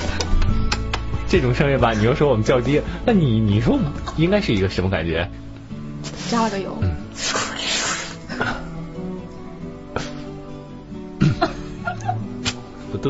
[1.29, 3.79] 这种声音吧，你又说我们叫鸡，那你你说
[4.17, 5.31] 应该是一个什么感觉？
[6.31, 6.71] 加了个油。
[6.81, 6.85] 不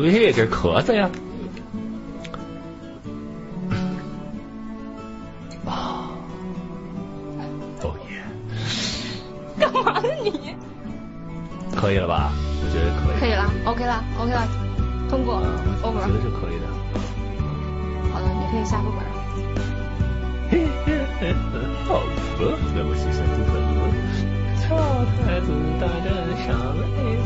[0.01, 1.09] 对，这是咳嗽呀。
[5.65, 6.09] 啊，
[7.81, 8.23] 哦耶，
[9.59, 10.55] 干嘛呢你？
[11.75, 12.31] 可以了吧？
[12.63, 13.19] 我觉得可以。
[13.19, 14.47] 可以了，OK 了，OK 了，
[15.09, 15.43] 通过啊，
[15.81, 16.13] 我，over 觉。
[16.13, 16.65] 得是可以的。
[18.13, 19.07] 好的，你可以下副本了。
[21.85, 22.01] 好吧，
[22.75, 23.55] 那我是小兔子，
[24.61, 24.65] 小
[25.25, 25.47] 太子
[25.79, 26.07] 大战
[26.45, 26.81] 傻妹
[27.17, 27.25] 子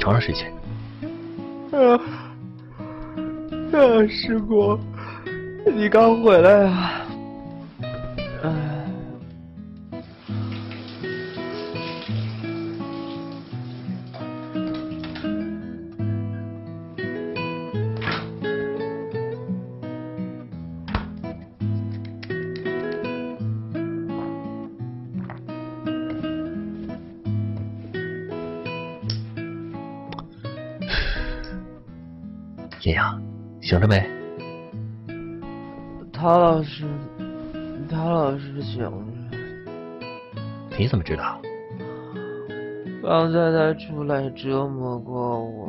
[0.00, 0.46] 床上睡去。
[1.76, 2.00] 啊
[3.72, 4.76] 啊，师姑，
[5.76, 7.06] 你刚回来啊？
[32.82, 33.20] 艳阳，
[33.60, 34.08] 醒着没？
[36.12, 36.86] 陶老师，
[37.90, 39.04] 陶老师醒了。
[40.78, 41.40] 你怎么知道？
[43.02, 45.68] 刚才他出来折磨过我。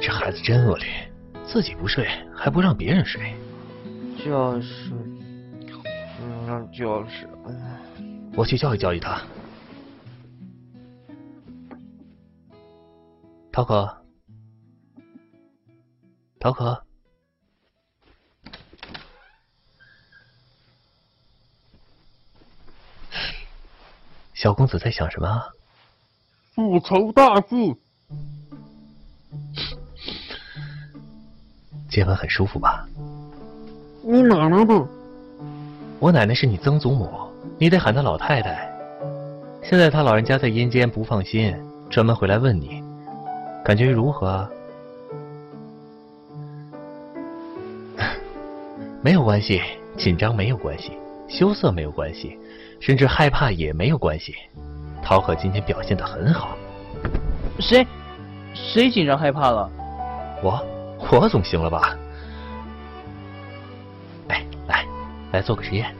[0.00, 0.86] 这孩子真恶劣，
[1.44, 3.34] 自己不睡还不让别人睡。
[4.24, 4.92] 就是，
[6.22, 7.52] 嗯，就是，哎
[8.34, 9.20] 我去教育教育他。
[13.50, 14.01] 陶可，
[16.42, 16.82] 陶可，
[24.34, 25.46] 小公子在想什么啊？
[26.52, 27.76] 复仇大计。
[31.88, 32.88] 接吻很舒服吧？
[34.02, 34.74] 你奶奶的！
[36.00, 37.08] 我奶奶是你曾祖母，
[37.56, 38.68] 你得喊她老太太。
[39.62, 41.56] 现在她老人家在阴间不放心，
[41.88, 42.82] 专门回来问你，
[43.64, 44.50] 感觉如何
[49.04, 49.60] 没有关系，
[49.98, 50.92] 紧张没有关系，
[51.28, 52.38] 羞涩没有关系，
[52.80, 54.34] 甚至害怕也没有关系。
[55.02, 56.56] 陶可今天表现得很好，
[57.58, 57.84] 谁
[58.54, 59.68] 谁紧张害怕了？
[60.40, 60.64] 我
[61.10, 61.98] 我总行了吧？
[64.28, 64.86] 哎，来
[65.32, 65.92] 来做个实验。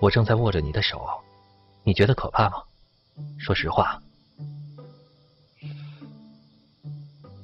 [0.00, 1.06] 我正在握着你的手，
[1.84, 2.62] 你觉得可怕吗？
[3.38, 4.00] 说实话。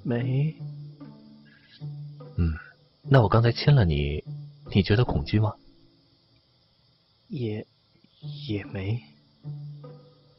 [0.03, 0.68] 没，嗯，
[3.11, 4.23] 那我刚才亲了你，
[4.75, 5.55] 你觉得恐惧吗？
[7.29, 7.67] 也
[8.49, 9.01] 也没。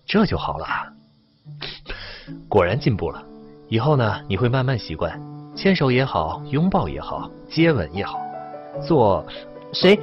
[0.06, 0.66] 这就好了。
[2.48, 3.26] 果然进步了。
[3.70, 5.20] 以后呢，你会慢慢习惯，
[5.56, 8.20] 牵手也好，拥抱也好，接吻也好，
[8.88, 9.26] 做
[9.74, 10.00] 谁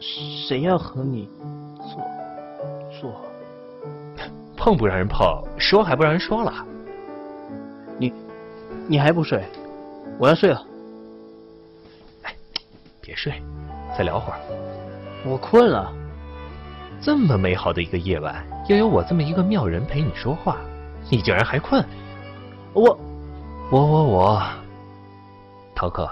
[0.00, 1.28] 谁要和你
[1.76, 2.02] 做
[2.98, 3.20] 做？
[4.56, 6.66] 碰不让人碰，说还不让人说了。
[7.98, 8.12] 你
[8.86, 9.44] 你还不睡？
[10.18, 10.64] 我要睡了。
[13.08, 13.42] 别睡，
[13.96, 14.38] 再聊会儿。
[15.24, 15.90] 我困了。
[17.00, 20.60] 这么美好的一个夜晚，又有我这么一个妙人陪你说话，
[21.10, 21.82] 你竟然还困？
[22.74, 23.00] 我
[23.72, 24.46] 我我我，
[25.74, 26.06] 陶克，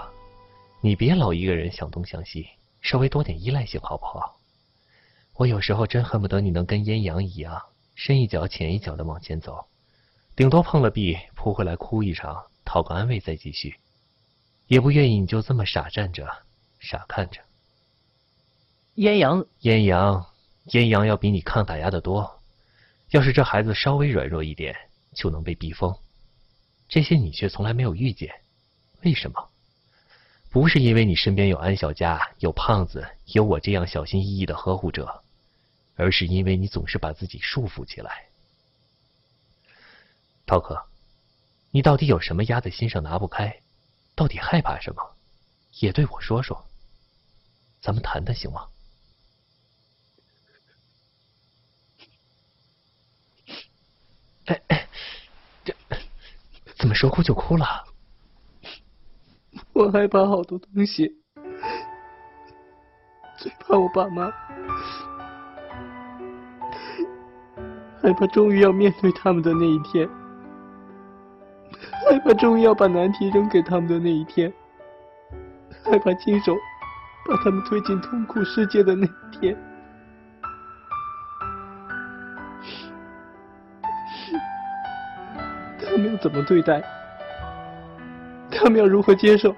[0.81, 2.47] 你别老一个人想东想西，
[2.81, 4.35] 稍微多点依赖性好不好？
[5.35, 7.61] 我有时候真恨不得你能跟阴阳一样，
[7.93, 9.65] 深一脚浅一脚的往前走，
[10.35, 13.75] 顶多碰了壁扑回来哭一场，讨个安慰再继续，
[14.65, 16.27] 也不愿意你就这么傻站着，
[16.79, 17.41] 傻看着。
[18.95, 20.25] 燕阳，燕阳，
[20.71, 22.41] 燕阳要比你抗打压的多。
[23.11, 24.75] 要是这孩子稍微软弱一点，
[25.13, 25.95] 就能被逼疯。
[26.89, 28.41] 这些你却从来没有遇见，
[29.03, 29.49] 为什么？
[30.49, 35.23] 不是因为你身边有安小佳，有胖子，有我这样小心翼翼的呵护者，
[35.95, 38.25] 而是因为你总是把自己束缚起来。
[40.45, 40.81] 涛哥，
[41.71, 43.61] 你到底有什么压在心上拿不开？
[44.15, 45.15] 到底害怕什么？
[45.79, 46.65] 也对我说说，
[47.87, 48.67] 咱们谈谈行吗？
[54.47, 54.85] 哎哎，
[55.63, 55.73] 这
[56.77, 57.85] 怎么说哭就哭了？
[59.71, 61.15] 我害怕好多东西，
[63.37, 64.29] 最怕我爸妈，
[68.01, 70.05] 害怕终于要面对他们的那一天，
[72.09, 74.51] 害怕终于要把难题扔给他们的那一天，
[75.85, 76.53] 害怕亲手
[77.27, 79.57] 把他们推进痛苦世界的那一天。
[85.79, 86.81] 他们要怎么对待？
[88.49, 89.53] 他们要如何接受？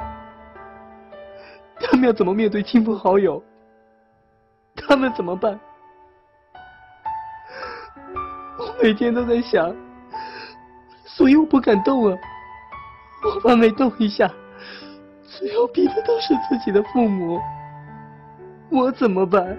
[1.80, 3.44] 他们要怎么面对亲朋好友？
[4.76, 5.60] 他们怎么办？
[8.58, 9.76] 我每天都在想，
[11.06, 12.18] 所以我不敢动啊！
[13.24, 14.30] 我怕每动一下，
[15.24, 17.40] 最后逼的都是自己的父母。
[18.72, 19.58] 我怎么办？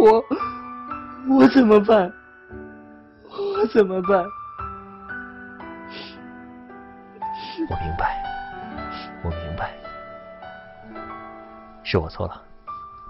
[0.00, 0.24] 我
[1.30, 2.12] 我怎么办？
[3.30, 4.24] 我怎么办？
[7.68, 8.22] 我明白，
[9.22, 9.74] 我明白，
[11.82, 12.42] 是我错了，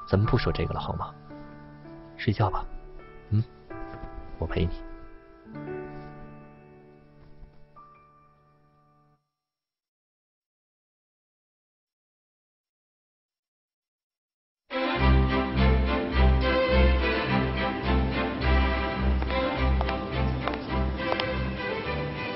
[0.09, 1.13] 咱们不说这个了好吗？
[2.17, 2.65] 睡觉吧，
[3.31, 3.43] 嗯，
[4.39, 4.86] 我陪你。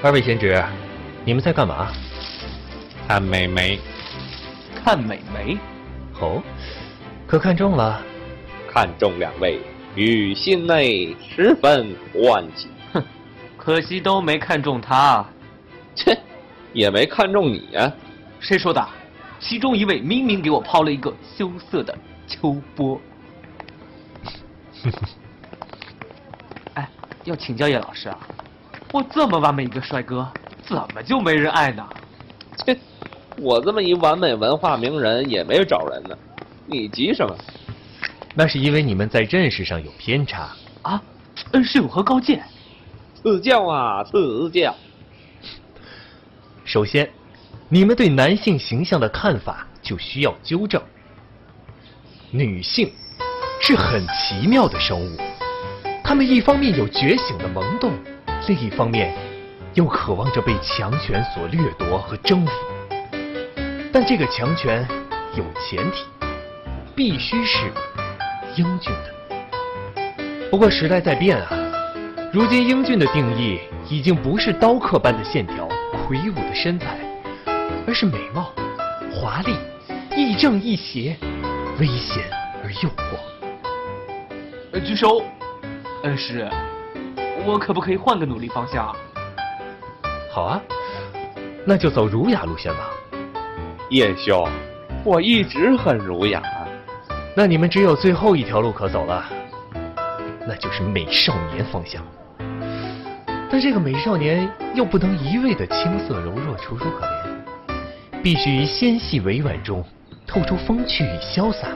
[0.03, 0.65] 二位贤侄，
[1.27, 1.93] 你们在干嘛？
[3.07, 3.79] 看美眉，
[4.83, 5.59] 看美眉，
[6.19, 6.43] 哦，
[7.27, 8.01] 可看中了？
[8.67, 9.61] 看中两位，
[9.95, 12.69] 于心内十分欢喜。
[12.95, 13.05] 哼，
[13.59, 15.23] 可惜都没看中他。
[15.95, 16.19] 切，
[16.73, 17.93] 也没看中你呀、
[18.41, 18.83] 谁说的？
[19.39, 21.95] 其中一位明明给我抛了一个羞涩的
[22.27, 22.99] 秋波。
[26.73, 26.89] 哎，
[27.25, 28.19] 要请教叶老师啊，
[28.93, 30.29] 我这么完美一个帅哥，
[30.63, 31.87] 怎么就没人爱呢？
[32.65, 32.77] 切，
[33.39, 36.19] 我这么一完美文化名人也没找人呢，
[36.67, 37.37] 你急什么？
[38.35, 40.51] 那是因为你们在认识上有偏差。
[40.83, 41.01] 啊，
[41.53, 42.43] 恩师有何高见？
[43.23, 44.75] 赐教啊，赐教！
[46.65, 47.09] 首先，
[47.69, 50.83] 你们对男性形象的看法就需要纠正。
[52.33, 52.93] 女性
[53.61, 55.17] 是很奇妙的生物，
[56.03, 57.93] 她们一方面有觉醒的萌动，
[58.51, 59.15] 另一方面
[59.75, 62.53] 又渴望着被强权所掠夺和征服。
[63.93, 64.85] 但这个强权
[65.37, 66.05] 有前提，
[66.97, 67.71] 必须是
[68.57, 69.15] 英俊的。
[70.51, 71.49] 不过时代在变啊，
[72.33, 76.99] 如今英俊的定义已经不是刀刻般的线条、魁梧的身材，
[77.87, 78.53] 而是美貌、
[79.13, 79.55] 华丽、
[80.17, 81.17] 亦正亦邪、
[81.79, 82.25] 危险
[82.65, 83.17] 而诱惑。
[84.73, 85.23] 呃，举手。
[86.03, 86.51] 恩师，
[87.47, 88.97] 我可不可以换个努力方向啊？
[90.31, 90.61] 好啊，
[91.65, 92.91] 那就走儒雅路线吧。
[93.91, 94.47] 叶兄，
[95.05, 96.43] 我一直很儒雅。
[97.35, 99.25] 那你们只有最后一条路可走了，
[100.47, 102.05] 那就是美少年方向。
[103.51, 109.85] 但这个美少年又不能一味的青涩柔弱、楚楚可怜，必须于纤细委婉中
[110.27, 111.67] 透出风趣与潇洒，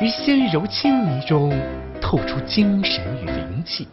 [0.00, 1.56] 于纤柔轻迷中
[2.00, 3.86] 透出精神与灵气。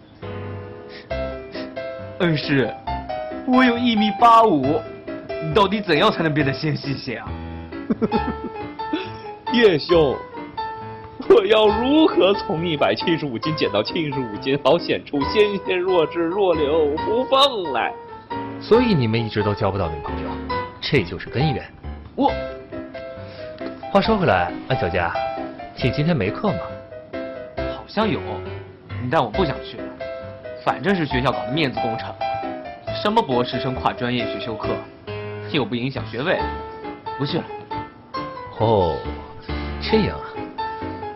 [2.21, 2.71] 恩师，
[3.47, 4.79] 我有一米八五，
[5.55, 7.27] 到底怎样才能变得纤细些啊？
[9.51, 10.15] 叶兄，
[11.27, 17.91] 我要如何从一百七十五斤减到七十五斤，好显出纤纤弱质、弱柳扶风来？
[18.61, 20.29] 所以你们一直都交不到女朋友，
[20.79, 21.65] 这就是根源。
[22.15, 22.31] 我，
[23.91, 25.11] 话说回来，安小佳，
[25.83, 26.59] 你今天没课吗？
[27.75, 28.19] 好像有，
[29.09, 29.83] 但我不想去了。
[30.63, 32.13] 反正是学校搞的面子工程，
[33.01, 34.69] 什么博士生跨专业选修课，
[35.51, 36.39] 又不影响学位，
[37.17, 37.43] 不去了。
[38.59, 38.95] 哦，
[39.81, 40.25] 这样啊，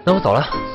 [0.04, 0.75] 那我走了。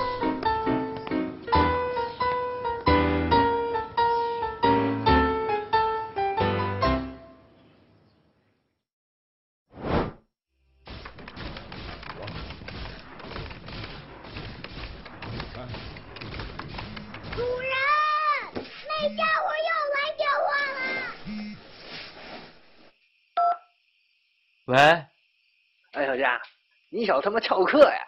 [27.00, 27.98] 你小子他妈翘课呀？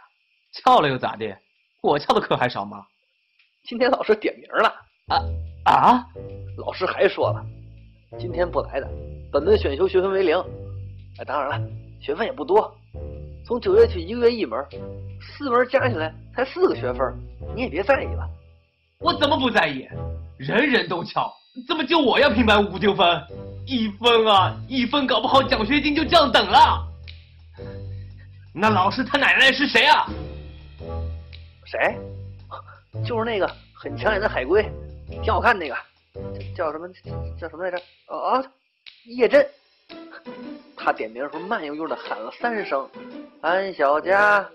[0.52, 1.24] 翘了又咋的？
[1.80, 2.84] 我翘的课还少吗？
[3.64, 4.68] 今天老师点名了
[5.08, 5.16] 啊
[5.64, 6.06] 啊！
[6.58, 7.42] 老师还说了，
[8.18, 8.90] 今天不来的，
[9.32, 10.38] 本门选修学分为零。
[11.18, 11.68] 哎，当然了，
[12.02, 12.70] 学分也不多，
[13.46, 14.62] 从九月起一个月一门，
[15.22, 17.18] 四门加起来才四个学分，
[17.56, 18.28] 你也别在意了。
[19.00, 19.88] 我怎么不在意？
[20.36, 21.32] 人人都翘，
[21.66, 23.06] 怎么就我要平白无故丢分？
[23.64, 26.86] 一分啊，一分，搞不好奖学金就降等了。
[28.54, 30.06] 那老师他奶奶是谁啊？
[31.64, 31.96] 谁？
[33.04, 34.62] 就是那个很抢眼的海龟，
[35.22, 35.76] 挺好看那个，
[36.54, 36.86] 叫什么
[37.40, 37.82] 叫什么来着？
[38.08, 38.44] 哦，
[39.06, 39.46] 叶真。
[40.76, 42.86] 他点名的时候慢悠悠的喊了三声
[43.40, 44.46] “安小佳”，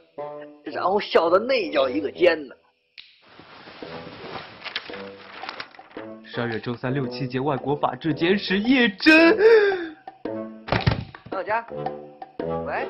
[0.64, 2.56] 然后笑的那叫一个尖呢。
[6.24, 9.38] 十二月周三六七节外国法制简史叶真。
[10.26, 11.66] 安小佳，
[12.66, 12.88] 喂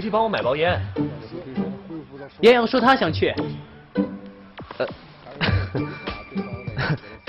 [0.00, 0.80] 谁去帮我买包烟？
[2.40, 3.34] 杨洋说他想去。
[4.78, 4.88] 呃，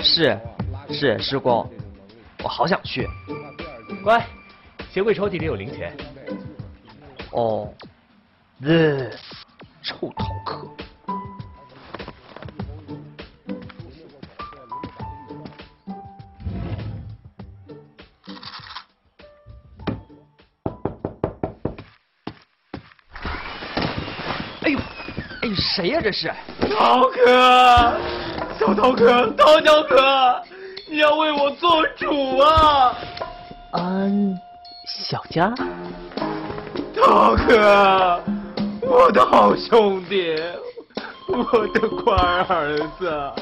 [0.00, 0.40] 是
[0.88, 1.70] 是师公，
[2.42, 3.06] 我好想去。
[4.02, 4.26] 乖，
[4.90, 5.94] 鞋柜抽屉里有零钱。
[7.32, 7.68] 哦
[8.62, 9.20] ，this
[25.82, 26.00] 谁呀？
[26.00, 26.32] 这是
[26.78, 27.98] 涛哥，
[28.56, 30.40] 小涛哥，涛小哥，
[30.88, 32.96] 你要为我做主啊！
[33.72, 34.38] 安
[34.86, 35.52] 小佳，
[36.94, 38.22] 涛哥，
[38.80, 40.36] 我的好兄弟，
[41.26, 43.32] 我的乖儿子，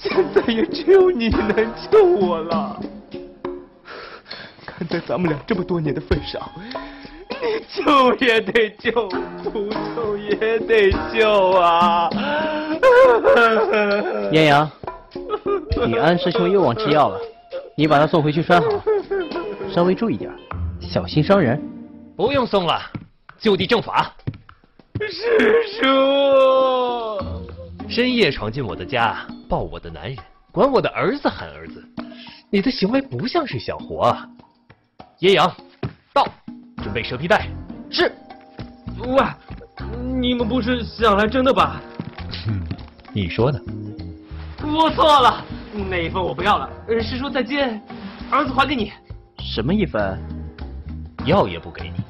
[0.00, 2.80] 现在也只有你能救我了。
[4.64, 6.40] 看在咱们俩这么多年的份上。
[7.38, 8.90] 你救也得救，
[9.44, 9.76] 不救
[10.40, 12.10] 也得救啊！
[14.32, 14.70] 燕阳，
[15.86, 17.20] 你安师兄又忘吃药了，
[17.76, 18.68] 你把他送回去拴好，
[19.72, 20.30] 稍微注意点，
[20.80, 21.62] 小心伤人。
[22.16, 22.80] 不用送了，
[23.38, 24.12] 就地正法。
[25.00, 25.88] 师叔，
[27.88, 30.16] 深夜闯进我的家，抱我的男人，
[30.50, 31.84] 管我的儿子喊儿子，
[32.50, 34.26] 你的行为不像是想活啊！
[35.20, 35.50] 叶阳，
[36.12, 36.26] 到。
[36.82, 37.48] 准备蛇皮袋，
[37.90, 38.12] 是。
[38.98, 39.18] 喂，
[40.18, 41.78] 你们不是想来真的吧？
[42.46, 42.58] 哼，
[43.12, 43.60] 你说呢？
[44.64, 45.44] 我错了，
[45.90, 46.70] 那一份我不要了。
[47.02, 47.82] 师叔再见，
[48.30, 48.90] 儿子还给你。
[49.38, 50.18] 什么一分？
[51.26, 52.02] 要也不给你。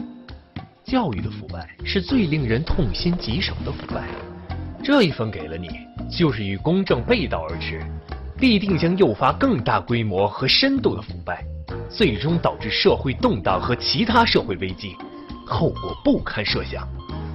[0.84, 4.04] 教育的腐败是最令人痛心疾首的腐败。
[4.84, 5.68] 这一分给了你，
[6.08, 7.84] 就是与公正背道而驰，
[8.38, 11.44] 必定将诱发更大规模和深度的腐败。
[11.90, 14.94] 最终导致社会动荡和其他社会危机，
[15.44, 16.86] 后果不堪设想。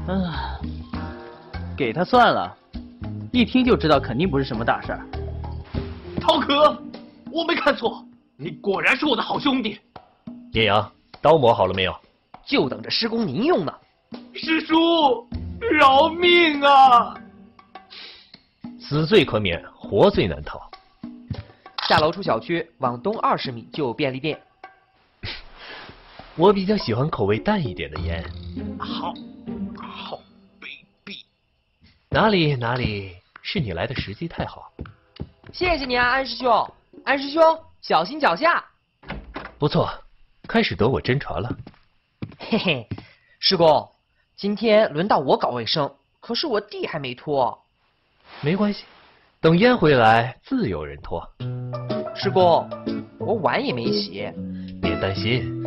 [0.08, 0.60] 啊，
[1.78, 2.58] 给他算了，
[3.32, 5.06] 一听就知道肯定不是什么大事儿。
[6.20, 6.82] 陶可，
[7.32, 8.04] 我没看错，
[8.36, 9.80] 你果然是我的好兄弟。
[10.54, 10.91] 叶阳，
[11.22, 11.95] 刀磨好了没有？
[12.45, 13.74] 就等着师公您用呢。
[14.34, 15.28] 师叔，
[15.80, 17.16] 饶命啊！
[18.80, 20.60] 死罪可免，活罪难逃。
[21.88, 24.39] 下楼出小区，往东二十米就有便利店。
[26.36, 28.24] 我比较喜欢口味淡一点的烟。
[28.80, 29.14] 好，
[29.91, 30.19] 好
[30.59, 30.67] 卑
[31.05, 31.23] 鄙。
[32.09, 34.71] 哪里哪里，是你来的时机太好。
[35.53, 36.73] 谢谢你啊，安师兄。
[37.03, 37.41] 安师兄，
[37.81, 38.63] 小心脚下。
[39.59, 39.89] 不错，
[40.47, 41.55] 开始得我真传了。
[42.39, 42.87] 嘿嘿，
[43.39, 43.89] 师公，
[44.35, 47.61] 今天轮到我搞卫生，可是我地还没拖。
[48.41, 48.85] 没关系，
[49.39, 51.27] 等烟回来自有人拖。
[52.15, 52.69] 师公，
[53.19, 54.31] 我碗也没洗。
[54.81, 55.63] 别担心，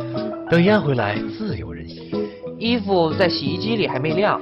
[0.49, 2.11] 等烟回来自有人洗。
[2.57, 4.39] 衣服在洗衣机里还没晾。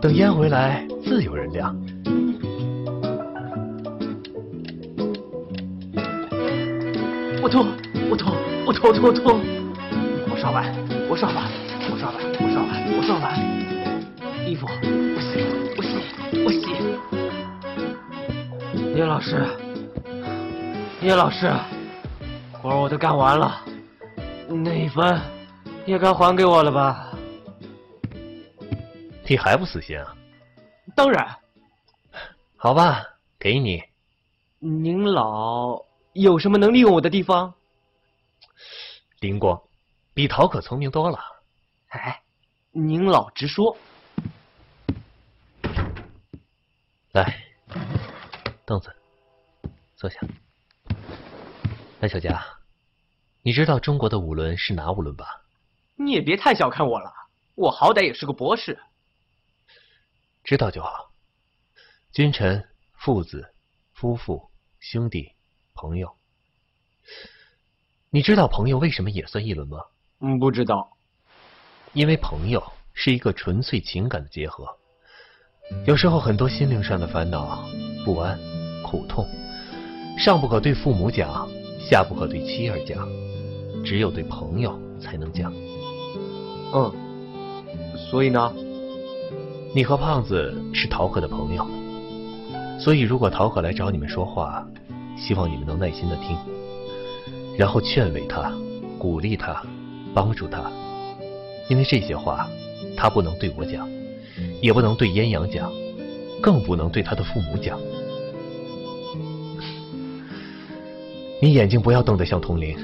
[0.00, 1.74] 等烟回来自有人晾。
[7.42, 7.64] 我拖，
[8.10, 8.32] 我拖，
[8.66, 9.40] 我拖拖拖。
[10.30, 10.74] 我刷碗，
[11.08, 11.44] 我刷碗，
[11.90, 13.38] 我刷碗，我刷碗，我刷碗。
[14.46, 15.44] 衣服，我洗，
[15.76, 15.96] 我洗，
[16.44, 16.58] 我洗。
[18.96, 19.46] 叶老师。
[21.02, 21.50] 叶老师，
[22.52, 23.60] 活我都干完了，
[24.48, 25.20] 那一分
[25.86, 27.10] 也该还给我了吧？
[29.26, 30.16] 你还不死心啊？
[30.94, 31.36] 当然。
[32.56, 33.04] 好吧，
[33.38, 33.82] 给你。
[34.58, 37.54] 您老有什么能利用我的地方？
[39.20, 39.60] 灵光，
[40.12, 41.18] 比陶可聪明多了。
[41.88, 42.22] 哎，
[42.72, 43.76] 您老直说。
[47.12, 47.34] 来，
[48.66, 48.94] 凳子，
[49.96, 50.20] 坐下。
[52.00, 52.44] 安小佳，
[53.42, 55.42] 你知道中国的五轮是哪五轮吧？
[55.96, 57.10] 你也别太小看我了，
[57.54, 58.78] 我好歹也是个博士。
[60.44, 61.10] 知道就好。
[62.12, 63.54] 君臣、父子、
[63.94, 65.32] 夫妇、兄弟、
[65.72, 66.14] 朋友。
[68.10, 69.78] 你知道朋友为什么也算一伦吗？
[70.20, 70.90] 嗯，不知道。
[71.94, 74.68] 因为朋友是一个纯粹情感的结合。
[75.86, 77.66] 有时候很多心灵上的烦恼、
[78.04, 78.38] 不安、
[78.82, 79.26] 苦痛，
[80.18, 81.48] 上不可对父母讲，
[81.80, 83.08] 下不可对妻儿讲，
[83.82, 85.50] 只有对朋友才能讲。
[86.74, 86.92] 嗯，
[88.10, 88.54] 所以呢？
[89.76, 91.66] 你和胖子是陶可的朋友，
[92.78, 94.64] 所以如果陶可来找你们说话，
[95.16, 96.38] 希望你们能耐心的听，
[97.58, 98.52] 然后劝慰他、
[99.00, 99.60] 鼓励他、
[100.14, 100.70] 帮助他，
[101.68, 102.48] 因为这些话
[102.96, 103.88] 他不能对我讲。
[104.60, 105.70] 也不能对燕阳讲，
[106.40, 107.78] 更不能对他的父母讲。
[111.42, 112.76] 你眼睛不要瞪得像铜铃，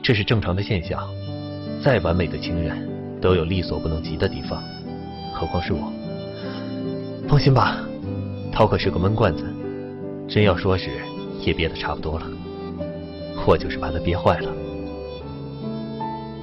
[0.00, 1.08] 这是正常的现象。
[1.82, 2.88] 再完美的情人，
[3.20, 4.62] 都有力所不能及的地方，
[5.34, 5.92] 何况是我。
[7.30, 7.78] 放心吧，
[8.50, 9.44] 涛可是个闷罐子，
[10.28, 10.90] 真要说时，
[11.46, 12.26] 也憋得差不多了。
[13.46, 14.52] 我就是把他憋坏了。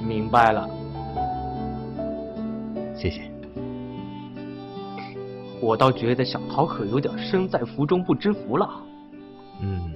[0.02, 0.66] 明白了，
[2.96, 3.30] 谢谢。
[5.60, 8.70] 我倒觉得小陶可有点身在福中不知福了。
[9.60, 9.92] 嗯，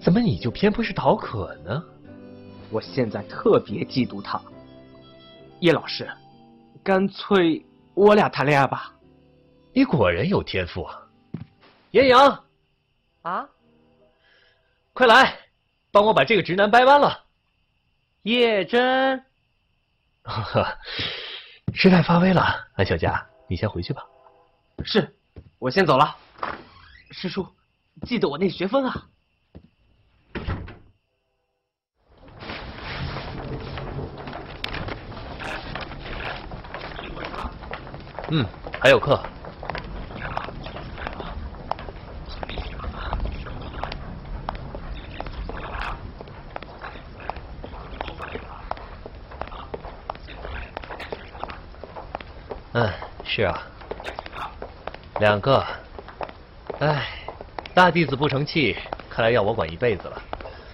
[0.00, 1.80] 怎么你就偏不是陶可呢？
[2.68, 4.40] 我现在特别嫉妒他。
[5.60, 6.04] 叶老师，
[6.82, 7.64] 干脆
[7.94, 8.92] 我俩谈恋爱吧。
[9.72, 11.02] 你果然有天赋啊。
[11.92, 12.44] 严阳，
[13.22, 13.48] 啊，
[14.92, 15.38] 快来，
[15.90, 17.24] 帮我把这个直男掰弯了。
[18.22, 19.18] 叶真，
[20.22, 20.78] 呵呵，
[21.72, 22.42] 时代发威了，
[22.74, 24.04] 安小佳，你先回去吧。
[24.84, 25.16] 是，
[25.58, 26.14] 我先走了。
[27.10, 27.46] 师叔，
[28.02, 29.08] 记得我那学分啊。
[38.30, 38.44] 嗯，
[38.78, 39.18] 还有课。
[52.78, 52.88] 嗯，
[53.24, 53.60] 是啊。
[55.18, 55.66] 两个，
[56.78, 57.08] 哎，
[57.74, 58.76] 大弟子不成器，
[59.10, 60.22] 看来要我管一辈子了。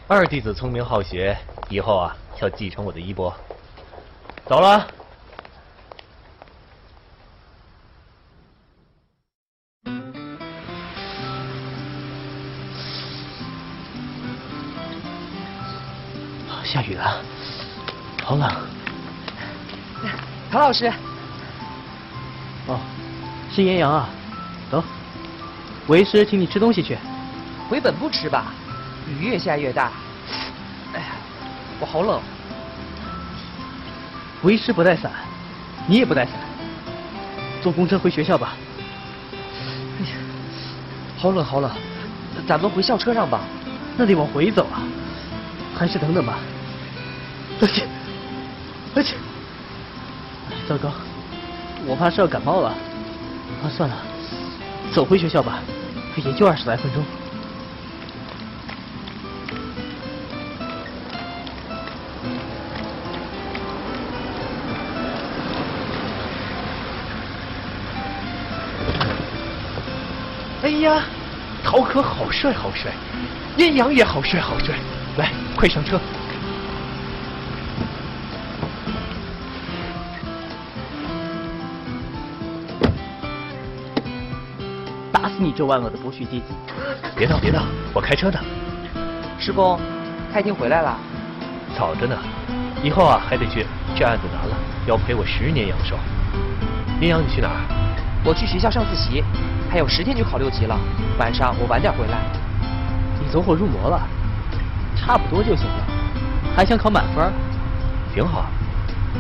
[0.07, 1.35] 二弟子聪明好学，
[1.71, 3.35] 以后啊要继承我的衣钵。
[4.45, 4.87] 走了。
[16.65, 17.23] 下雨了，
[18.23, 18.51] 好冷。
[20.51, 20.93] 唐老师。
[23.55, 24.09] 哦，是严阳啊。
[24.71, 24.83] 走，
[25.87, 26.99] 为师请你吃东西去。
[27.69, 28.47] 回本部吃吧，
[29.09, 29.93] 雨越下越大。
[30.93, 31.07] 哎呀，
[31.79, 32.21] 我好冷。
[34.43, 35.13] 为师不带伞，
[35.87, 36.35] 你也不带伞，
[37.63, 38.55] 坐公车回学校吧。
[40.01, 40.17] 哎呀，
[41.17, 41.71] 好冷好冷，
[42.47, 43.41] 咱们回校车上吧。
[43.97, 44.83] 那得往回走啊，
[45.77, 46.39] 还是等等吧。
[47.61, 47.87] 而且，
[48.97, 49.15] 而且，
[50.69, 50.91] 糟糕，
[51.87, 52.75] 我怕是要感冒了。
[53.69, 53.97] 算了。
[54.93, 55.59] 走回学校吧，
[56.17, 57.03] 也就二十来分钟。
[70.63, 71.03] 哎呀，
[71.63, 72.91] 陶可好帅好帅，
[73.59, 74.75] 阴阳也好帅好帅，
[75.19, 76.01] 来，快上车。
[85.55, 86.47] 你这万恶的剥削弟子！
[87.15, 88.41] 别闹别闹，我开车呢。
[89.39, 89.79] 师公，
[90.33, 90.99] 开庭回来了。
[91.79, 92.17] 早着呢，
[92.83, 95.97] 以后啊还得去，这案子难了，要陪我十年阳寿。
[96.99, 97.55] 林阳，你去哪儿？
[98.25, 99.23] 我去学校上自习，
[99.71, 100.77] 还有十天就考六级了，
[101.21, 102.19] 晚上我晚点回来。
[103.23, 104.03] 你走火入魔了？
[104.97, 105.87] 差不多就行了，
[106.57, 107.33] 还想考满分？
[108.13, 108.47] 挺好，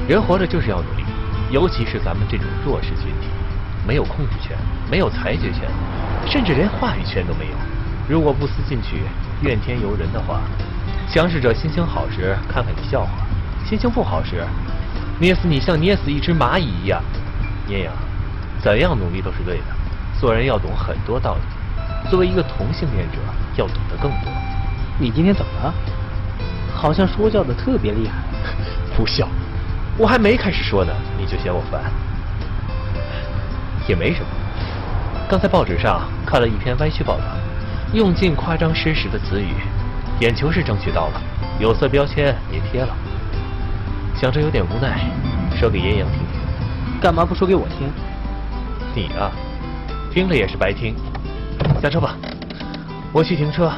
[0.09, 1.05] 人活着就是要努力，
[1.53, 3.29] 尤其是咱们这种弱势群体。
[3.87, 4.57] 没有控制权，
[4.91, 5.69] 没有裁决权，
[6.27, 7.53] 甚至连话语权都没有。
[8.09, 9.03] 如果不思进取、
[9.43, 10.41] 怨天尤人的话，
[11.09, 13.11] 强势者心情好时看看你笑话，
[13.65, 14.45] 心情不好时
[15.21, 17.01] 捏死你像捏死一只蚂蚁一样。
[17.67, 17.91] 聂影，
[18.61, 19.65] 怎样努力都是对的。
[20.21, 23.19] 做人要懂很多道理，作为一个同性恋者，
[23.57, 24.33] 要懂得更多。
[24.99, 25.75] 你今天怎么了？
[26.75, 28.15] 好像说教的特别厉害。
[28.97, 29.27] 不笑，
[29.97, 31.81] 我还没开始说呢，你就嫌我烦。
[33.89, 34.27] 也没什么。
[35.27, 37.25] 刚才报纸上看了一篇歪曲报道，
[37.95, 39.55] 用尽夸张失实的词语，
[40.21, 41.23] 眼球是争取到了，
[41.59, 42.95] 有色标签也贴了。
[44.15, 45.01] 想着有点无奈，
[45.59, 47.01] 说给阴阳听听。
[47.01, 47.91] 干嘛不说给我听？
[48.95, 49.33] 你啊，
[50.13, 50.95] 听了也是白听。
[51.81, 52.17] 下车吧，
[53.11, 53.73] 我去停车。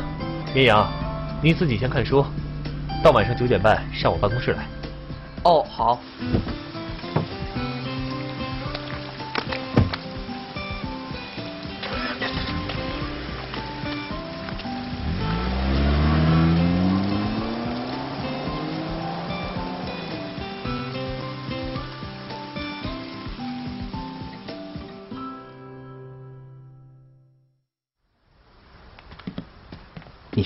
[0.52, 0.86] 阴阳，
[1.40, 2.26] 你自己先看书，
[3.04, 4.66] 到晚上九点半上我办公室来。
[5.44, 6.00] 哦，好。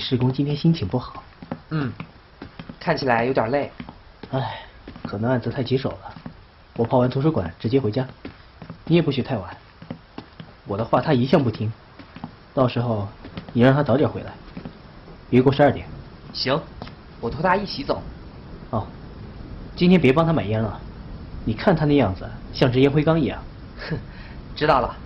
[0.01, 1.23] 施工今天心情不好？
[1.69, 1.93] 嗯，
[2.79, 3.71] 看起来有点累。
[4.31, 4.61] 唉，
[5.03, 6.13] 可能案子太棘手了。
[6.75, 8.05] 我泡完图书馆直接回家，
[8.85, 9.55] 你也不许太晚。
[10.65, 11.71] 我的话他一向不听，
[12.53, 13.07] 到时候
[13.53, 14.31] 你让他早点回来，
[15.29, 15.85] 别过十二点。
[16.33, 16.59] 行，
[17.19, 18.01] 我拖他一起走。
[18.71, 18.87] 哦，
[19.75, 20.79] 今天别帮他买烟了，
[21.45, 23.41] 你看他那样子像只烟灰缸一样。
[23.89, 23.97] 哼，
[24.55, 24.97] 知道了。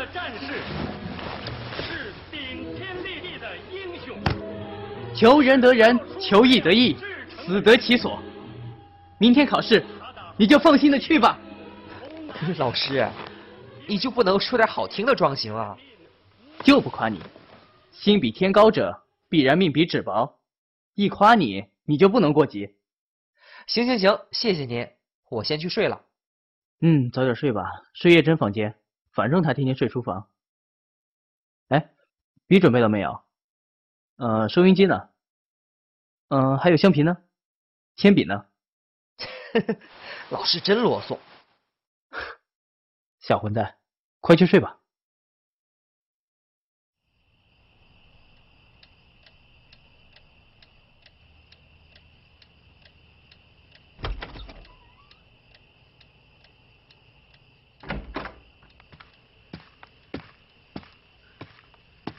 [0.00, 0.46] 的战士，
[1.82, 4.16] 是顶天立地的英雄。
[5.14, 6.96] 求仁得仁，求义得义，
[7.44, 8.18] 死得其所。
[9.18, 9.84] 明天考试，
[10.38, 11.38] 你就放心的去吧。
[12.56, 13.06] 老师，
[13.86, 15.76] 你就不能说点好听的装行啊？
[16.64, 17.20] 就不夸你，
[17.92, 20.38] 心比天高者，必然命比纸薄。
[20.94, 22.70] 一夸你，你就不能过级。
[23.66, 24.88] 行行行，谢谢您，
[25.28, 26.00] 我先去睡了。
[26.80, 28.74] 嗯，早点睡吧，睡叶真房间，
[29.20, 30.30] 反正他天天睡书房。
[31.68, 31.92] 哎，
[32.46, 33.22] 笔准备了没有？
[34.16, 35.10] 呃，收音机呢？
[36.28, 37.18] 嗯、还有橡皮呢？
[37.96, 38.46] 铅笔呢？
[40.32, 41.18] 老师真啰嗦。
[43.18, 43.76] 小混蛋，
[44.20, 44.79] 快去睡吧。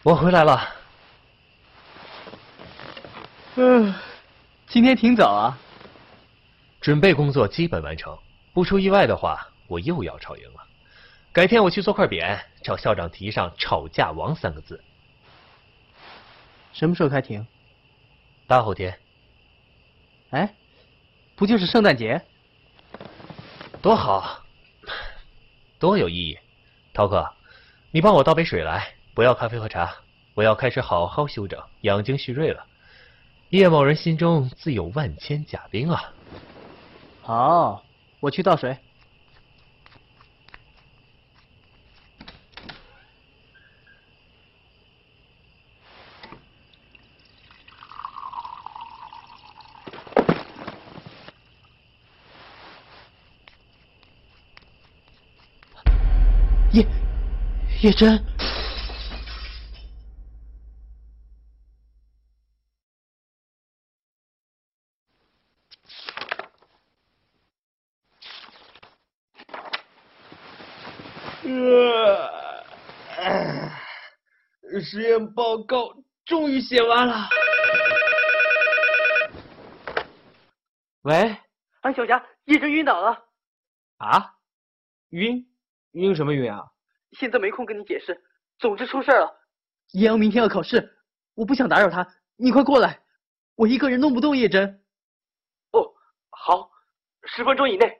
[0.04, 0.68] 我回来了。
[3.56, 3.94] 嗯，
[4.66, 5.60] 今天挺早啊。
[6.80, 8.18] 准备工作基本完成，
[8.52, 10.68] 不出意外的话，我又要吵赢了。
[11.32, 14.84] 改天我去做块匾，找校长题上“吵架王”三个字。
[16.74, 17.46] 什么时候开庭？
[18.48, 18.98] 大后天。
[20.32, 20.56] 哎，
[21.36, 22.20] 不就是圣诞节？
[23.84, 24.44] 多好，
[25.78, 26.40] 多有意义。
[26.92, 27.32] 涛哥，
[27.92, 29.94] 你帮我倒杯水来，不要咖啡和茶，
[30.34, 32.66] 我要开始好好休整，养精蓄锐了。
[33.50, 36.14] 叶某人心中自有万千甲兵啊！
[37.22, 37.84] 好，
[38.22, 38.78] 我去倒水。
[56.72, 56.88] 叶
[57.82, 58.26] 叶真，
[71.44, 72.32] 呃，
[74.92, 77.30] 实验报告终于写完了。
[81.04, 81.34] 喂，
[81.80, 83.18] 安小霞，叶真晕倒了。
[84.00, 84.34] 啊？
[85.12, 85.48] 晕？
[85.94, 86.66] 晕什么晕啊？
[87.18, 88.22] 现在没空跟你解释，
[88.60, 89.34] 总之出事了。
[89.94, 90.94] 叶阳明天要考试，
[91.36, 93.00] 我不想打扰他，你快过来，
[93.56, 94.84] 我一个人弄不动叶真。
[95.72, 95.88] 哦，
[96.32, 96.70] 好，
[97.28, 97.98] 十分钟以内。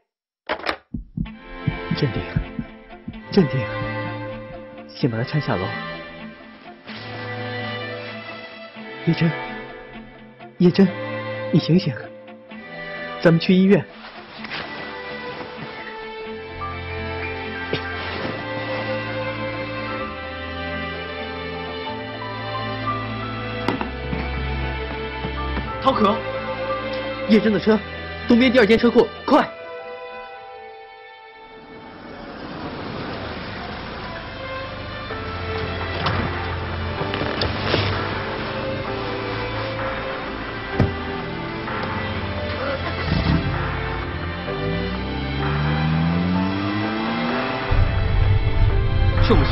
[1.98, 2.22] 镇定，
[3.32, 3.66] 镇定，
[4.90, 5.91] 先把他搀下楼。
[9.08, 9.32] 叶真，
[10.60, 10.88] 叶真，
[11.52, 11.92] 你醒醒，
[13.20, 13.84] 咱们去医院。
[25.82, 26.16] 涛可，
[27.28, 27.80] 叶真的车，
[28.28, 29.50] 东边第二间车库，快！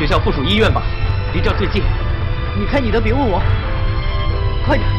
[0.10, 0.82] 校附属医院吧，
[1.36, 1.84] 离这儿最近。
[2.58, 3.40] 你开你的，别问我。
[4.66, 4.90] 快点！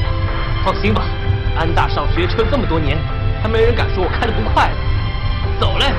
[0.65, 1.03] 放心吧，
[1.59, 2.97] 安大少学车这么多年，
[3.43, 4.71] 还没人敢说我开的不快。
[5.59, 5.93] 走嘞！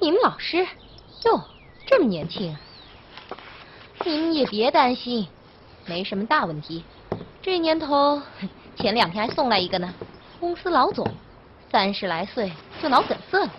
[0.00, 0.66] 你们老师
[1.26, 1.40] 哟，
[1.86, 2.56] 这么年轻，
[4.04, 5.28] 你们也别担心，
[5.86, 6.84] 没什么大问题。
[7.40, 8.20] 这年头，
[8.76, 9.92] 前两天还送来一个呢，
[10.40, 11.06] 公司老总，
[11.70, 12.52] 三十来岁
[12.82, 13.50] 就脑梗塞了。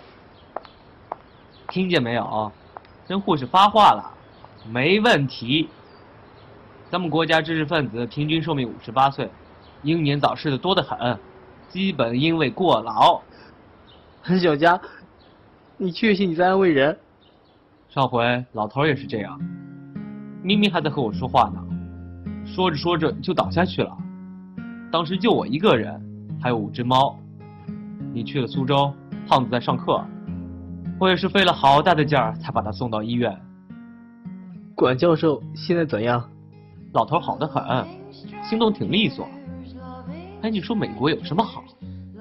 [1.68, 2.52] 听见没有？
[3.08, 4.12] 人护士发话了，
[4.68, 5.68] 没问题。
[6.90, 9.28] 咱们国家知识分子平均寿命五十八岁，
[9.82, 11.18] 英年早逝的多得很，
[11.68, 13.20] 基本因为过劳。
[14.40, 14.80] 小佳。
[15.78, 16.98] 你确信你在安慰人？
[17.90, 19.38] 上回老头也是这样，
[20.42, 21.62] 明明还在和我说话呢，
[22.46, 23.96] 说着说着就倒下去了。
[24.90, 26.00] 当时就我一个人，
[26.40, 27.18] 还有五只猫。
[28.12, 28.92] 你去了苏州，
[29.28, 30.02] 胖子在上课，
[30.98, 33.36] 我也是费了好大的劲儿才把他送到医院。
[34.74, 36.26] 管教授现在怎样？
[36.92, 37.62] 老头好得很，
[38.42, 39.28] 行动挺利索。
[40.42, 41.62] 哎，你说美国有什么好？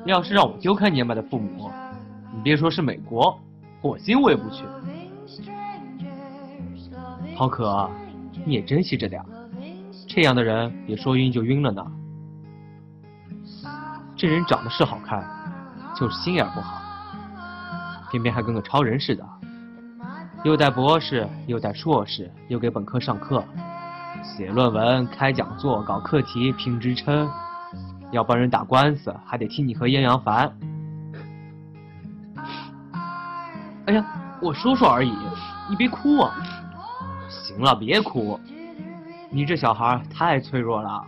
[0.05, 1.72] 要是让我丢开年迈的父母，
[2.34, 3.39] 你别说是美国。
[3.82, 4.63] 火星我也不去。
[7.36, 7.89] 浩可，
[8.45, 9.24] 你也珍惜着点
[10.07, 11.86] 这样的人也说晕就晕了呢。
[14.26, 15.24] 这人长得是好看，
[15.96, 16.82] 就是心眼不好，
[18.10, 19.24] 偏偏还跟个超人似的，
[20.44, 23.44] 又带博士，又带硕士，又给本科上课，
[24.24, 27.30] 写论文、开讲座、搞课题、评职称，
[28.10, 30.52] 要帮人打官司，还得替你和艳阳烦。
[33.86, 34.04] 哎呀，
[34.42, 35.16] 我说说而已，
[35.70, 36.34] 你别哭啊！
[37.30, 38.40] 行了，别哭，
[39.30, 41.04] 你这小孩太脆弱了，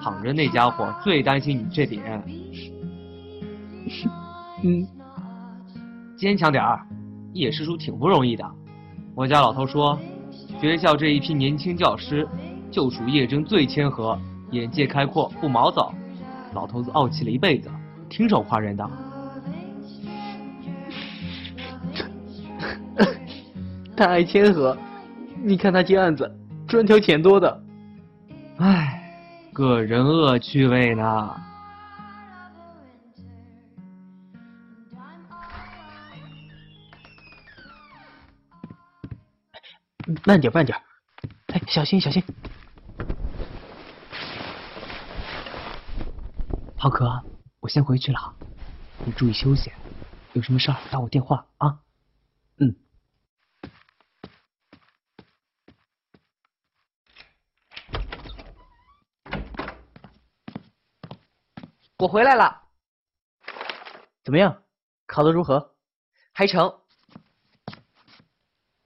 [0.00, 2.22] 躺着那家伙最担心你这点。
[4.62, 4.86] 嗯，
[6.16, 6.80] 坚强点儿，
[7.32, 8.44] 叶师叔挺不容易的。
[9.14, 9.98] 我家老头说，
[10.60, 12.26] 学校这一批年轻教师，
[12.70, 14.18] 就属叶真最谦和，
[14.50, 15.92] 眼界开阔，不毛躁。
[16.54, 17.70] 老头子傲气了一辈子，
[18.08, 18.90] 挺少夸人的。
[23.96, 24.76] 他爱谦和，
[25.42, 26.30] 你看他接案子，
[26.66, 27.62] 专挑钱多的。
[28.56, 29.02] 唉，
[29.52, 31.30] 个人恶趣味呢。
[40.24, 40.80] 慢点，慢点。
[41.48, 42.22] 哎，小心，小心。
[46.76, 47.22] 浩哥，
[47.60, 48.34] 我先回去了，
[49.04, 49.72] 你注意休息。
[50.34, 51.80] 有什么事儿打我电话啊。
[52.58, 52.76] 嗯。
[61.98, 62.62] 我回来了，
[64.22, 64.62] 怎么样？
[65.06, 65.74] 考的如何？
[66.32, 66.80] 还成。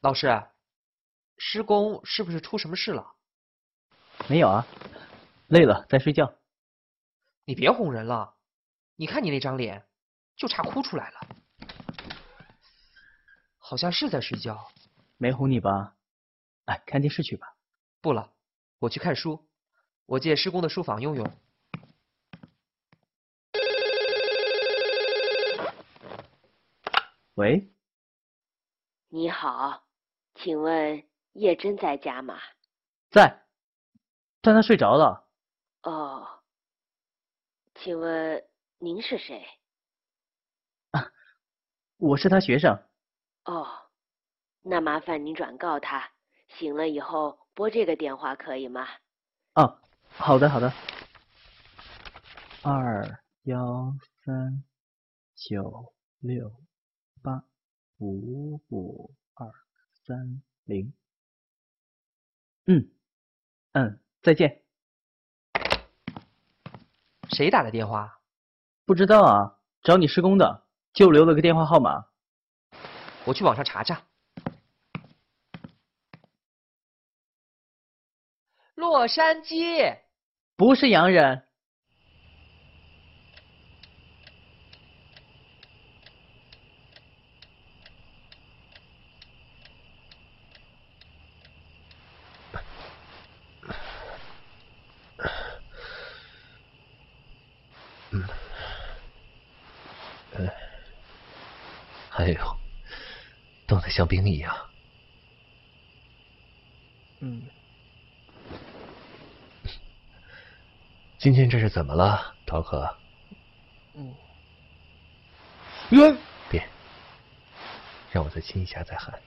[0.01, 0.43] 老师，
[1.43, 3.15] 施工是不是出什么事了？
[4.29, 4.67] 没有啊，
[5.49, 6.35] 累了在睡觉。
[7.47, 8.35] 你别哄人了，
[8.97, 9.87] 你看你那张脸，
[10.37, 11.21] 就差哭出来了。
[13.57, 14.71] 好像是在睡觉。
[15.17, 15.97] 没哄你吧？
[16.67, 17.57] 哎，看电视去吧。
[18.03, 18.35] 不了，
[18.79, 19.49] 我去看书。
[20.05, 21.33] 我借施工的书房用用。
[27.35, 27.73] 喂，
[29.09, 29.83] 你好，
[30.35, 31.03] 请问
[31.33, 32.39] 叶真在家吗？
[33.11, 33.43] 在，
[34.41, 35.29] 但他睡着了。
[35.83, 36.27] 哦，
[37.75, 38.45] 请问
[38.79, 39.45] 您是谁？
[40.93, 41.11] 啊，
[41.99, 42.83] 我是他学生。
[43.45, 43.67] 哦，
[44.63, 46.13] 那麻烦您转告他，
[46.49, 48.87] 醒了以后拨这个电话可以吗？
[49.55, 50.73] 哦，好的好的。
[52.63, 54.65] 二幺三
[55.35, 56.53] 九六。
[57.23, 57.45] 八
[57.99, 59.53] 五五二
[60.07, 60.91] 三零，
[62.71, 62.89] 嗯
[63.73, 64.63] 嗯，再见。
[67.31, 68.21] 谁打的电话？
[68.87, 72.07] 不知道啊，找你施工的，就留了个电话号码。
[73.25, 74.01] 我去网上查查。
[78.77, 79.99] 洛杉矶，
[80.57, 81.43] 不是洋人。
[102.17, 102.57] 哎呦，
[103.67, 104.57] 冻得像冰一样。
[107.19, 107.43] 嗯，
[111.19, 112.35] 今天这是怎么了？
[112.47, 112.97] 陶可，
[113.95, 114.15] 嗯，
[115.91, 116.17] 冤，
[116.51, 116.67] 别，
[118.11, 119.21] 让我再亲一下再喊。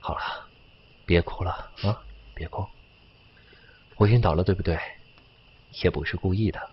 [0.00, 0.48] 好了，
[1.04, 2.02] 别哭了啊，
[2.34, 2.66] 别哭。
[3.96, 4.78] 我晕倒了，对不对？
[5.84, 6.70] 也不是故意的，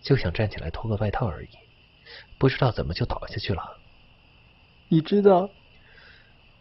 [0.00, 1.48] 就想站起来脱个外套而已，
[2.38, 3.78] 不知道怎么就倒下去了。
[4.88, 5.50] 你知道？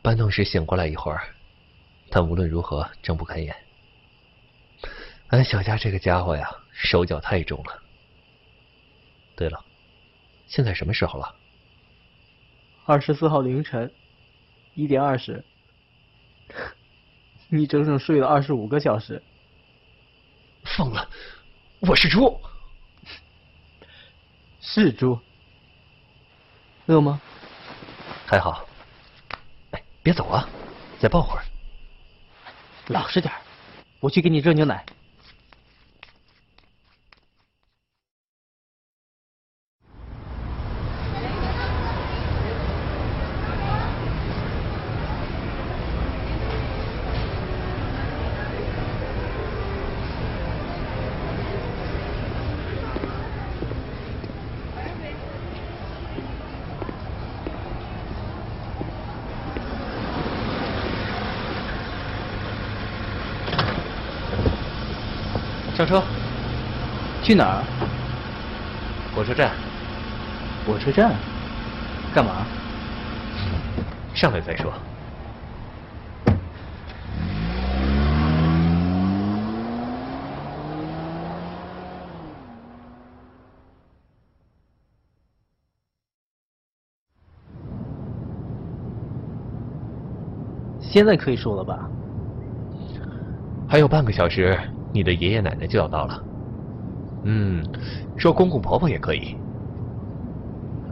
[0.02, 1.28] 搬动时醒过来一会儿，
[2.10, 3.56] 但无论如何睁不开眼。
[5.30, 7.82] 俺小佳这个家伙呀，手脚太重了。
[9.36, 9.66] 对了，
[10.48, 11.36] 现在什么时候了？
[12.86, 13.92] 二十四号凌晨
[14.76, 15.44] 一点二十。
[17.50, 19.22] 你整整睡了二十五个小时。
[20.64, 21.10] 疯了！
[21.80, 22.40] 我是猪。
[24.62, 25.20] 是猪。
[26.86, 27.22] 饿吗？
[28.26, 28.66] 还好。
[29.72, 30.50] 哎，别走啊，
[31.00, 31.44] 再抱会儿。
[32.88, 33.32] 老实点
[34.00, 34.84] 我去给你热牛奶。
[65.76, 66.02] 上车，
[67.26, 67.64] 去哪儿？
[69.16, 69.50] 火车站。
[70.64, 71.12] 火车站？
[72.14, 72.46] 干嘛？
[74.14, 74.72] 上来再说。
[90.80, 91.90] 现在可以说了吧？
[93.68, 94.56] 还有半个小时。
[94.94, 96.24] 你的爷爷奶奶就要到了，
[97.26, 97.64] 嗯，
[98.16, 99.36] 说公公婆婆也可以。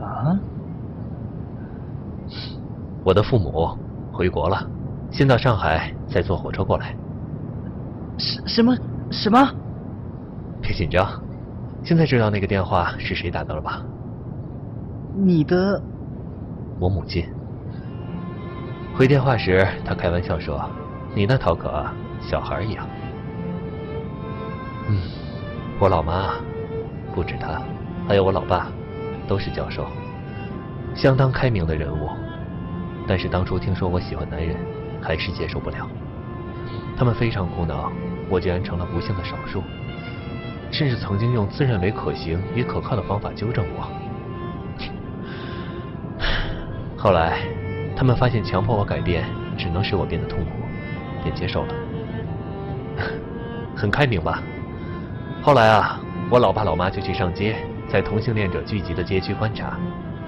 [0.02, 0.38] 啊？
[3.06, 3.78] 我的父母
[4.12, 4.66] 回国了，
[5.12, 6.96] 先到上海，再坐火车过来。
[8.18, 8.76] 什什么
[9.12, 9.38] 什么？
[10.62, 11.22] 别紧张，
[11.84, 13.84] 现在知道那个电话是谁打的了吧？
[15.16, 15.82] 你的？
[16.80, 17.26] 我母亲。
[18.96, 20.64] 回电话时，她开玩笑说
[21.14, 21.86] ：“你那陶可
[22.22, 22.88] 小孩一样。”
[24.90, 24.98] 嗯，
[25.80, 26.36] 我老妈，
[27.14, 27.62] 不止她，
[28.08, 28.68] 还有我老爸，
[29.28, 29.86] 都是教授，
[30.96, 32.10] 相当开明的人物。
[33.06, 34.56] 但是当初听说我喜欢男人，
[35.02, 35.90] 还是接受不了。
[36.96, 37.92] 他们非常苦恼，
[38.30, 39.62] 我竟然成了不幸的少数，
[40.72, 43.90] 甚至曾经用自认为可行也可靠的方法纠正我。
[46.96, 47.40] 后 来，
[47.94, 49.26] 他们发现强迫我改变
[49.58, 50.52] 只能使我变得痛苦，
[51.24, 51.74] 便接受了。
[53.76, 54.42] 很开明吧？
[55.44, 57.58] 后来啊，我老爸老妈就去上街，
[57.90, 59.78] 在同性恋者聚集的街区观察，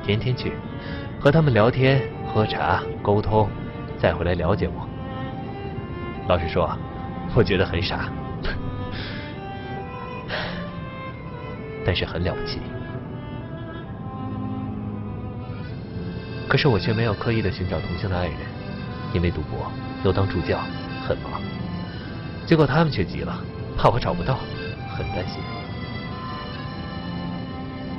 [0.03, 0.51] 天天去，
[1.21, 3.49] 和他们聊天、喝茶、沟通，
[3.97, 4.85] 再回来了解我。
[6.27, 6.69] 老实说，
[7.33, 8.09] 我觉得很傻，
[11.85, 12.59] 但是很了不起。
[16.45, 18.35] 可是我却没有刻意的寻找同性的爱人，
[19.13, 19.71] 因为赌博
[20.03, 20.59] 又当助教，
[21.07, 21.39] 很忙。
[22.45, 23.39] 结果他们却急了，
[23.77, 24.39] 怕我找不到。
[24.97, 25.41] 很担心，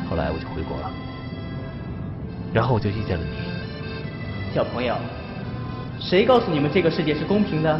[0.08, 0.90] 后来我就回国了，
[2.54, 4.96] 然后我就遇见了你，小朋友，
[6.00, 7.78] 谁告诉你们这个世界是公平的？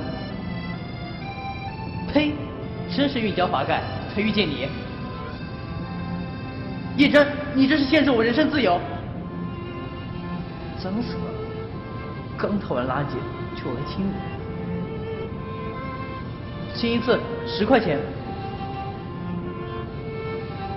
[2.13, 2.33] 呸！
[2.95, 3.83] 真是运交华盖，
[4.15, 4.69] 才遇见你。
[6.97, 8.81] 叶真，你这是限制我人身自由！
[10.79, 11.25] 脏死了！
[12.37, 13.17] 刚掏完垃圾
[13.57, 14.15] 就来亲我，
[16.75, 17.99] 亲一次十块钱。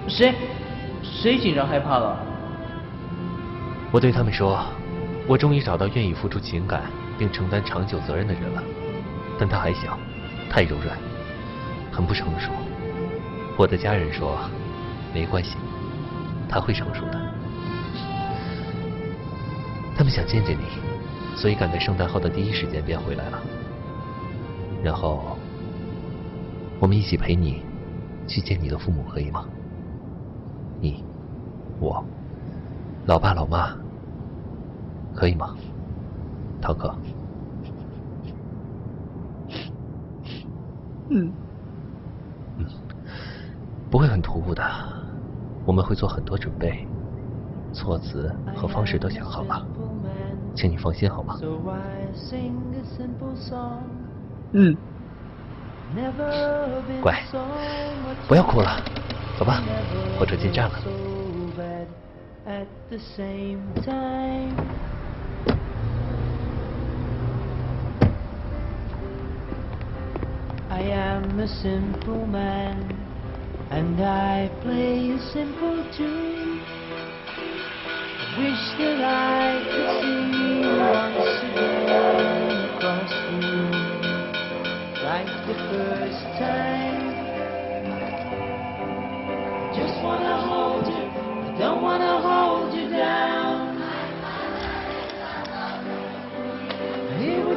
[0.10, 0.34] 谁？
[1.04, 2.18] 谁紧张害怕了？
[3.92, 4.66] 我对他们说
[5.28, 6.84] ：“我终于找到愿意付出情感
[7.18, 8.64] 并承担长久责任的人了。”
[9.40, 9.98] 但他还小，
[10.50, 10.98] 太柔软，
[11.92, 12.52] 很不成熟。
[13.58, 14.38] 我的家人说
[15.14, 15.56] ：“没关系，
[16.50, 17.20] 他会成熟的。”
[19.96, 20.64] 他们想见见你，
[21.36, 23.42] 所以赶在圣诞后的第一时间便回来了。
[24.84, 25.38] 然后，
[26.80, 27.64] 我们一起陪你
[28.28, 29.46] 去见你的父母，可以吗？
[30.82, 31.04] 你，
[31.80, 32.04] 我，
[33.06, 33.76] 老爸老妈，
[35.16, 35.56] 可以吗，
[36.62, 36.94] 涛哥？
[41.10, 41.32] 嗯，
[42.58, 42.66] 嗯，
[43.90, 44.64] 不会很突兀的，
[45.66, 46.88] 我们会做很多准备，
[47.74, 49.66] 措辞和方式都想好了，
[50.56, 51.36] 请你放心好吗？
[54.52, 54.76] 嗯，
[57.02, 57.24] 乖，
[58.28, 58.80] 不要哭了，
[59.39, 59.63] 走吧，
[60.19, 60.79] 火车进站了。
[62.47, 64.55] at the same time.
[70.71, 72.77] I am a simple man,
[73.71, 76.61] and I play a simple tune.
[78.37, 83.73] Wish that I could see you once again across the room,
[85.03, 86.88] like the first time.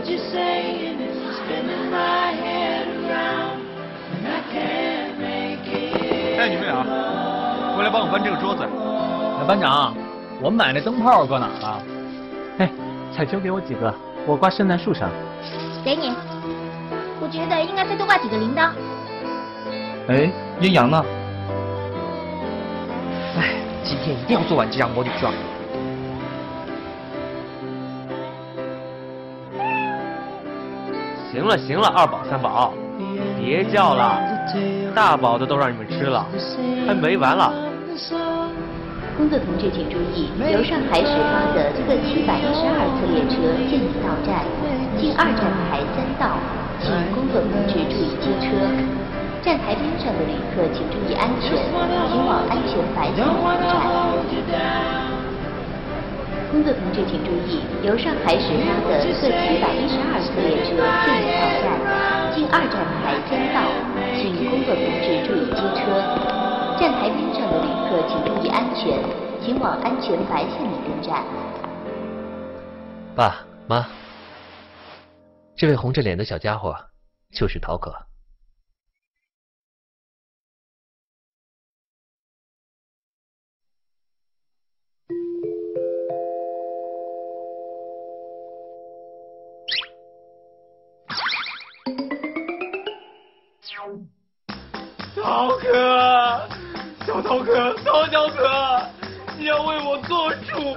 [0.02, 3.62] What you're saying, it's spinning my head around,
[4.10, 6.40] and I can't make it.
[6.40, 6.82] 哎，你们俩，
[7.74, 8.64] 过来帮我搬这个桌子。
[8.64, 9.94] 哎，班长，
[10.40, 11.82] 我们买那灯泡搁哪儿了？
[12.58, 12.68] 哎，
[13.14, 13.94] 彩球给我几个，
[14.26, 15.08] 我挂圣诞树上。
[15.84, 16.12] 给你。
[17.20, 18.70] 我觉得应该再多挂几个铃铛。
[20.08, 21.04] 哎，阴阳呢？
[23.38, 25.32] 哎，今天一定要做完这张魔女状。
[31.32, 32.74] 行了行了，二宝三宝，
[33.40, 34.20] 别叫了，
[34.94, 36.26] 大宝的都让你们吃了，
[36.86, 37.50] 还没完了。
[39.16, 44.44] 工作同志请注意，由上海始发的特七百一十二次列车现已到站，
[45.00, 46.36] 进二站台三道，
[46.84, 48.52] 请工作同志注意接车。
[49.40, 51.56] 站台边上的旅客请注意安全，
[52.12, 53.24] 请往安全白线
[54.52, 55.11] 站。
[56.52, 61.80] 工作同志请注意，由上海始发的特七百一十二次列车现已到站，
[62.36, 63.64] 经二站台将到，
[64.20, 65.80] 请工作同志注意接车。
[66.78, 69.02] 站台边上的旅客请注意安全，
[69.40, 71.24] 请往安全白线里跟站。
[73.16, 73.34] 爸
[73.66, 73.86] 妈，
[75.56, 76.76] 这位红着脸的小家伙
[77.32, 77.90] 就是陶可。
[95.16, 95.66] 陶可，
[97.04, 98.48] 小陶可，陶小可，
[99.36, 100.76] 你要为我做主。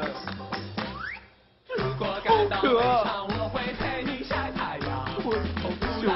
[1.97, 2.73] 陶可，
[5.23, 6.07] 我的兄弟，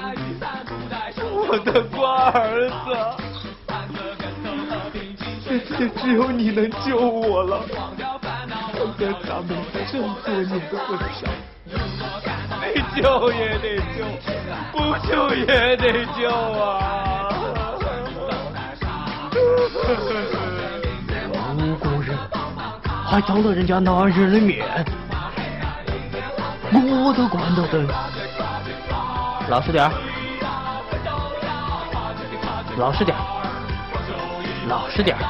[1.31, 1.99] 我的乖
[2.31, 2.89] 儿子，
[5.47, 5.69] 这次
[6.01, 7.61] 只有你能救我了。
[8.79, 9.49] 要在咱们
[9.91, 11.29] 这么多年的婚上，
[13.01, 14.03] 救也得救，
[14.73, 14.77] 不
[15.07, 17.29] 救也得救啊！
[21.55, 22.17] 无辜人
[23.05, 24.65] 还当了人家男人的面，
[26.73, 27.87] 我都关到灯。
[29.47, 29.91] 老实点儿，
[32.77, 33.21] 老实点儿，
[34.67, 35.23] 老实点儿，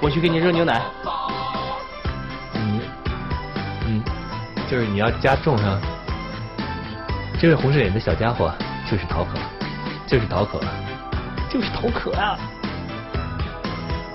[0.00, 0.82] 我去给你热牛奶。
[2.54, 2.80] 嗯
[3.86, 4.02] 嗯，
[4.68, 5.80] 就是你要加重上。
[7.46, 8.52] 这位红着脸的小家伙
[8.90, 9.38] 就是陶可，
[10.04, 10.58] 就是陶可，
[11.48, 12.36] 就是陶可啊！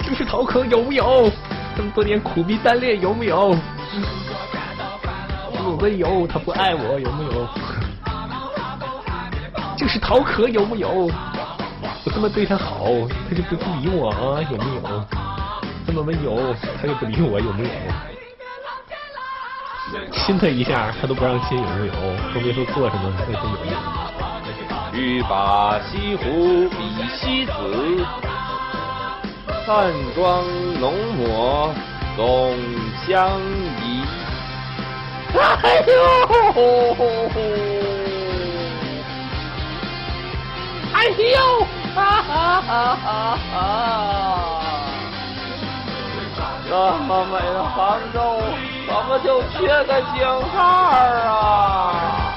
[0.05, 1.31] 就是陶可有没有？
[1.77, 3.55] 这么多年苦逼单恋有没有？
[5.63, 7.47] 我们有，他不爱我有没有？
[9.77, 10.89] 就是陶可有没有？
[12.03, 12.87] 我这么对他好，
[13.29, 14.43] 他就不理我啊？
[14.51, 15.05] 有没有？
[15.87, 17.69] 这么温柔，他又不理我有没有？
[20.23, 21.93] 亲他一下，他都不让亲有没有？
[22.33, 23.75] 更别说做什么，再说有意思？
[24.93, 26.77] 欲把西湖比
[27.09, 27.51] 西子。
[29.65, 30.43] 淡妆
[30.79, 31.73] 浓抹
[32.15, 32.55] 总
[33.05, 33.39] 相
[33.81, 34.03] 宜。
[35.33, 35.91] 哎呦！
[40.93, 41.65] 哎呦！
[41.95, 43.05] 哈哈哈哈
[43.51, 43.53] 哈！
[46.69, 46.71] 这
[47.05, 48.17] 么美的杭州，
[48.87, 52.30] 怎么就缺个井号啊？